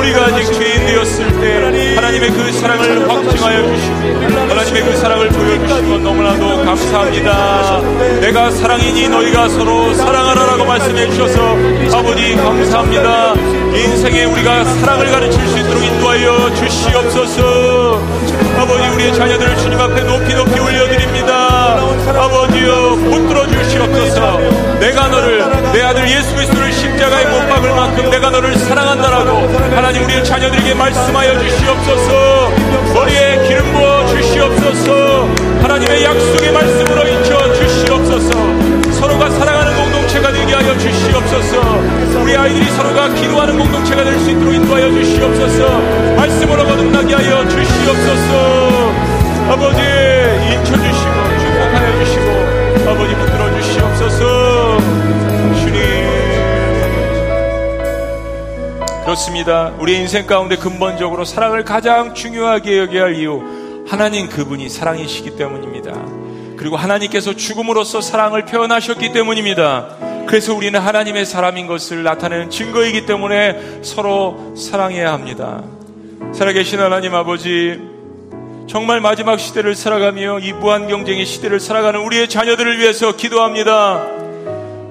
우리가 0.00 0.24
아직 0.24 0.50
죄인 0.54 0.86
되었을 0.86 1.38
때 1.38 1.96
하나님의 1.96 2.30
그 2.30 2.50
사랑을 2.52 3.06
확증하여 3.06 3.74
주시고 3.74 3.94
하나님의 4.48 4.82
그 4.84 4.96
사랑을 4.96 5.28
보여주신 5.28 5.90
건 5.90 6.02
너무나도 6.02 6.64
감사합니다. 6.64 7.80
내가 8.22 8.50
사랑이니 8.50 9.10
너희가 9.10 9.50
서로 9.50 9.92
사랑하라라고 9.92 10.64
말씀해 10.64 11.10
주셔서 11.10 11.58
아버지 11.94 12.34
감사합니다. 12.36 13.34
인생에 13.34 14.24
우리가 14.24 14.64
사랑을 14.64 15.10
가르칠 15.10 15.46
수 15.46 15.58
있도록 15.58 15.84
인도하여 15.84 16.54
주시옵소서. 16.54 18.00
아버지 18.64 18.88
우리의 18.88 19.12
자녀들을 19.12 19.58
주님 19.58 19.78
앞에 19.78 20.02
높이 20.04 20.34
높이 20.34 20.58
올려드립니다. 20.58 21.76
아버지여 22.16 22.96
붙들어 23.10 23.46
주시옵소서. 23.46 24.38
내가 24.80 25.08
너를 25.08 25.44
내 25.74 25.82
아들 25.82 26.08
예수 26.08 26.34
그리스도를 26.34 26.72
십자가에 26.72 27.26
못 27.26 27.46
박을 27.50 27.70
만큼 27.74 28.08
내가 28.08 28.30
너를 28.30 28.56
사랑한다라고 28.56 29.48
하나님 29.76 30.04
우리의 30.04 30.24
자녀들에게 30.24 30.72
말씀하여 30.72 31.38
주시옵소서. 31.40 32.50
머리에 32.94 33.46
기름 33.46 33.70
부어 33.74 34.06
주시옵소서. 34.06 35.28
하나님의 35.60 36.04
약속의 36.04 36.52
말씀으로 36.52 37.06
인쳐 37.06 37.52
주시옵소서. 37.52 38.30
서로가 38.92 39.28
사랑하는 39.28 39.63
공동체가 40.14 40.32
되게 40.32 40.54
하여 40.54 40.78
주시옵소서. 40.78 42.20
우리 42.22 42.36
아이들이 42.36 42.64
서로가 42.70 43.08
기도하는 43.14 43.58
공동체가 43.58 44.04
될 44.04 44.16
수 44.20 44.30
있도록 44.30 44.54
인도하여 44.54 44.90
주시옵소서. 44.92 45.80
말씀으로 46.16 46.64
거듭나게 46.64 47.14
하여 47.14 47.48
주시옵소서. 47.48 48.92
아버지 49.50 49.80
인쳐 49.80 50.76
주시고 50.76 51.16
축복하여 51.40 52.04
주시고 52.04 52.90
아버지 52.90 53.14
붙들어 53.16 53.60
주시옵소서. 53.60 54.78
주님. 55.60 55.82
그렇습니다. 59.02 59.72
우리 59.80 59.96
인생 59.98 60.26
가운데 60.26 60.56
근본적으로 60.56 61.24
사랑을 61.24 61.64
가장 61.64 62.14
중요하게 62.14 62.78
여겨야 62.78 63.02
할 63.02 63.16
이유 63.16 63.42
하나님 63.88 64.28
그분이 64.28 64.68
사랑이시기 64.68 65.36
때문입니다. 65.36 65.92
그리고 66.56 66.76
하나님께서 66.76 67.34
죽음으로써 67.34 68.00
사랑을 68.00 68.44
표현하셨기 68.46 69.12
때문입니다. 69.12 70.03
그래서 70.34 70.52
우리는 70.52 70.80
하나님의 70.80 71.26
사람인 71.26 71.68
것을 71.68 72.02
나타내는 72.02 72.50
증거이기 72.50 73.06
때문에 73.06 73.82
서로 73.82 74.52
사랑해야 74.56 75.12
합니다. 75.12 75.62
살아계신 76.32 76.80
하나님 76.80 77.14
아버지, 77.14 77.80
정말 78.66 79.00
마지막 79.00 79.38
시대를 79.38 79.76
살아가며 79.76 80.40
이 80.40 80.52
무한 80.52 80.88
경쟁의 80.88 81.24
시대를 81.24 81.60
살아가는 81.60 82.00
우리의 82.00 82.28
자녀들을 82.28 82.80
위해서 82.80 83.14
기도합니다. 83.14 84.08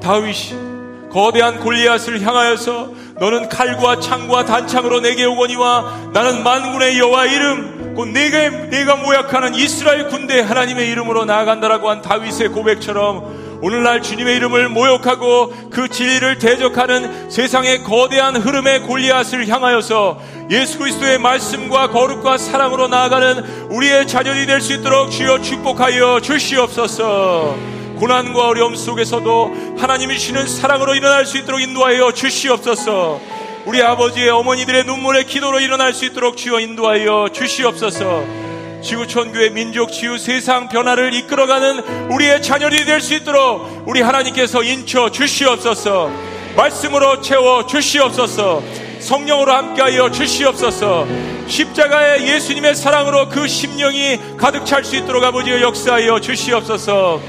다윗이 0.02 1.10
거대한 1.12 1.60
골리앗을 1.60 2.22
향하여서 2.22 2.94
너는 3.20 3.50
칼과 3.50 4.00
창과 4.00 4.46
단창으로 4.46 5.02
내게 5.02 5.26
오거니와 5.26 6.12
나는 6.14 6.42
만군의 6.42 6.98
여호와 7.00 7.26
이름 7.26 7.96
곧 7.96 8.08
내가 8.08 8.48
내가 8.70 8.96
모약하는 8.96 9.56
이스라엘 9.56 10.08
군대 10.08 10.40
하나님의 10.40 10.90
이름으로 10.90 11.26
나아간다라고 11.26 11.90
한 11.90 12.02
다윗의 12.02 12.48
고백처럼 12.48 13.43
오늘날 13.64 14.02
주님의 14.02 14.36
이름을 14.36 14.68
모욕하고 14.68 15.54
그 15.72 15.88
진리를 15.88 16.38
대적하는 16.38 17.30
세상의 17.30 17.84
거대한 17.84 18.36
흐름의 18.36 18.82
골리앗을 18.82 19.48
향하여서 19.48 20.20
예수 20.52 20.78
그리스도의 20.80 21.18
말씀과 21.20 21.90
거룩과 21.90 22.38
사랑으로 22.38 22.90
나아가는 22.90 23.70
우리의 23.72 24.06
자녀이 24.06 24.46
될 24.46 24.60
수 24.60 24.74
있도록 24.74 25.12
주여 25.12 25.42
축복하여 25.42 26.20
주시옵소서. 26.20 27.56
고난과 28.00 28.48
어려움 28.50 28.76
속에서도 28.76 29.78
하나님이 29.80 30.20
주시는 30.20 30.46
사랑으로 30.46 30.96
일어날 30.96 31.26
수 31.26 31.38
있도록 31.38 31.62
인도하여 31.62 32.12
주시옵소서. 32.12 33.22
우리 33.66 33.82
아버지의 33.82 34.30
어머니들의 34.30 34.84
눈물의 34.84 35.26
기도로 35.26 35.62
일어날 35.62 35.94
수 35.94 36.04
있도록 36.04 36.36
주여 36.36 36.60
인도하여 36.60 37.30
주시옵소서. 37.32 38.43
지구촌 38.84 39.32
교회 39.32 39.50
민족 39.50 39.92
치유 39.92 40.18
세상 40.18 40.68
변화를 40.70 41.14
이끌어가는 41.14 42.12
우리의 42.12 42.42
자녀들이 42.42 42.86
될 42.86 43.00
수 43.02 43.14
있도록 43.16 43.84
우리 43.86 44.02
하나님께서 44.02 44.62
인쳐 44.64 45.10
주시옵소서. 45.10 46.12
말씀으로 46.56 47.22
채워 47.22 47.66
주시옵소서. 47.66 48.62
성령으로 49.00 49.52
함께하여 49.52 50.12
주시옵소서. 50.12 51.08
십자가의 51.48 52.28
예수님의 52.28 52.76
사랑으로 52.76 53.28
그 53.30 53.48
심령이 53.48 54.20
가득 54.38 54.66
찰 54.66 54.84
수 54.86 54.96
있도록 54.96 55.24
아버지의 55.24 55.62
역사하여 55.62 56.20
주시옵소서. 56.20 57.20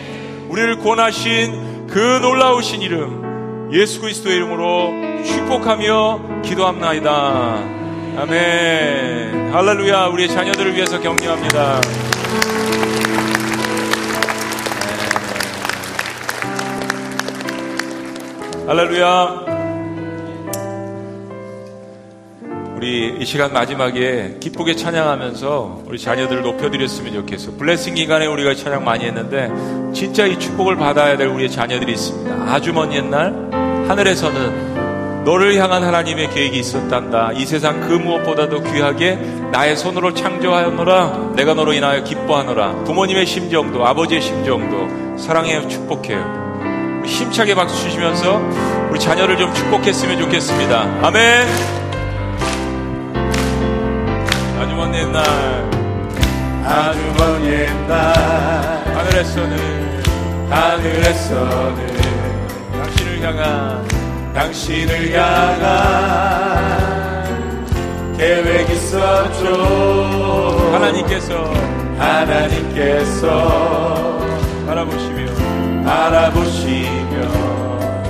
우리를 0.49 0.79
구원하신 0.79 1.87
그 1.89 1.99
놀라우신 2.23 2.83
이름 2.83 3.71
예수 3.73 4.01
그리스도의 4.01 4.37
이름으로 4.37 5.25
축복하며 5.25 6.43
기도합나이다. 6.45 7.84
아멘. 8.17 9.53
할렐루야. 9.53 10.07
우리의 10.07 10.29
자녀들을 10.29 10.75
위해서 10.75 11.01
격려합니다. 11.01 11.81
할렐루야. 18.69 19.45
우리 22.77 23.17
이 23.19 23.25
시간 23.25 23.53
마지막에 23.53 24.37
기쁘게 24.41 24.77
찬양하면서 24.77 25.83
우리 25.87 25.99
자녀들을 25.99 26.43
높여드렸으면 26.43 27.15
좋겠어. 27.15 27.53
블레싱 27.57 27.95
기간에 27.95 28.27
우리가 28.27 28.55
찬양 28.55 28.85
많이 28.85 29.07
했는데 29.07 29.51
진짜 29.93 30.27
이 30.27 30.39
축복을 30.39 30.77
받아야 30.77 31.17
될 31.17 31.27
우리의 31.29 31.51
자녀들이 31.51 31.93
있습니다. 31.93 32.53
아주 32.53 32.73
먼 32.73 32.93
옛날 32.93 33.33
하늘에서는 33.89 34.74
너를 35.25 35.57
향한 35.57 35.83
하나님의 35.83 36.31
계획이 36.31 36.59
있었단다. 36.59 37.33
이 37.33 37.47
세상 37.47 37.81
그 37.81 37.95
무엇보다도 37.95 38.63
귀하게 38.63 39.17
나의 39.53 39.77
손으로 39.77 40.13
창조하였노라. 40.13 41.33
내가 41.35 41.55
너로 41.55 41.73
인하여 41.73 42.05
기뻐하노라. 42.05 42.85
부모님의 42.85 43.25
심정도 43.25 43.87
아버지의 43.87 44.21
심정도 44.21 45.17
사랑해 45.19 45.67
축복해요. 45.67 47.03
힘차게 47.07 47.55
박수 47.55 47.83
주시면서 47.83 48.41
우리 48.91 49.01
자녀를 49.01 49.39
좀 49.39 49.53
축복했으면 49.55 50.19
좋겠습니다. 50.21 50.81
아멘. 51.03 51.49
아주 54.61 54.75
먼 54.75 54.95
옛날 54.95 55.25
아주 56.65 56.99
먼 57.19 57.45
옛날 57.47 58.15
하늘에서는 58.95 60.03
하늘에서는 60.51 61.87
당신을 62.73 63.23
향한 63.23 64.04
당신을 64.35 65.15
향한 65.17 65.65
계획 68.19 68.69
있었죠. 68.69 69.47
하나님께서. 70.73 71.51
하나님께서 71.99 73.29
바라보시며. 74.67 75.33
바라보시며 75.85 77.15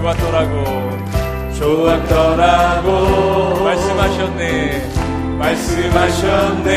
좋았더라고. 0.01 0.55
좋았더라고. 1.59 2.89
말씀하셨네. 3.63 4.91
말씀하셨네. 5.39 6.71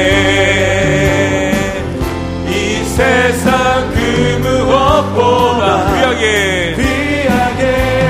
이 2.49 2.83
세상 2.83 3.89
그 3.93 3.97
무엇보다 4.41 5.65
귀하게. 5.93 6.75
귀하게 6.75 7.63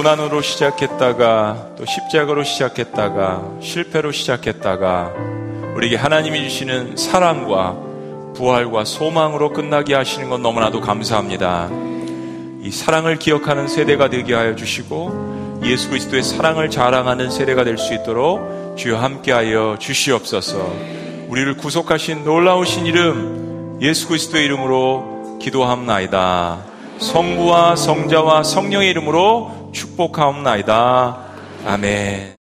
고난으로 0.00 0.40
시작했다가 0.40 1.74
또 1.76 1.84
십자가로 1.84 2.42
시작했다가 2.42 3.58
실패로 3.60 4.12
시작했다가 4.12 5.12
우리에게 5.76 5.96
하나님이 5.96 6.42
주시는 6.44 6.96
사랑과 6.96 7.76
부활과 8.34 8.86
소망으로 8.86 9.52
끝나게 9.52 9.94
하시는 9.94 10.30
건 10.30 10.40
너무나도 10.40 10.80
감사합니다. 10.80 11.68
이 12.62 12.70
사랑을 12.70 13.18
기억하는 13.18 13.68
세대가 13.68 14.08
되게 14.08 14.32
하여 14.32 14.56
주시고 14.56 15.60
예수 15.64 15.90
그리스도의 15.90 16.22
사랑을 16.22 16.70
자랑하는 16.70 17.30
세대가 17.30 17.64
될 17.64 17.76
수 17.76 17.92
있도록 17.92 18.78
주여 18.78 18.96
함께하여 18.96 19.76
주시옵소서. 19.78 20.56
우리를 21.28 21.58
구속하신 21.58 22.24
놀라우신 22.24 22.86
이름 22.86 23.78
예수 23.82 24.08
그리스도의 24.08 24.46
이름으로 24.46 25.38
기도함나이다. 25.42 26.70
성부와 27.00 27.76
성자와 27.76 28.44
성령의 28.44 28.88
이름으로 28.88 29.59
축복하옵나이다. 30.00 31.16
아멘. 31.66 32.39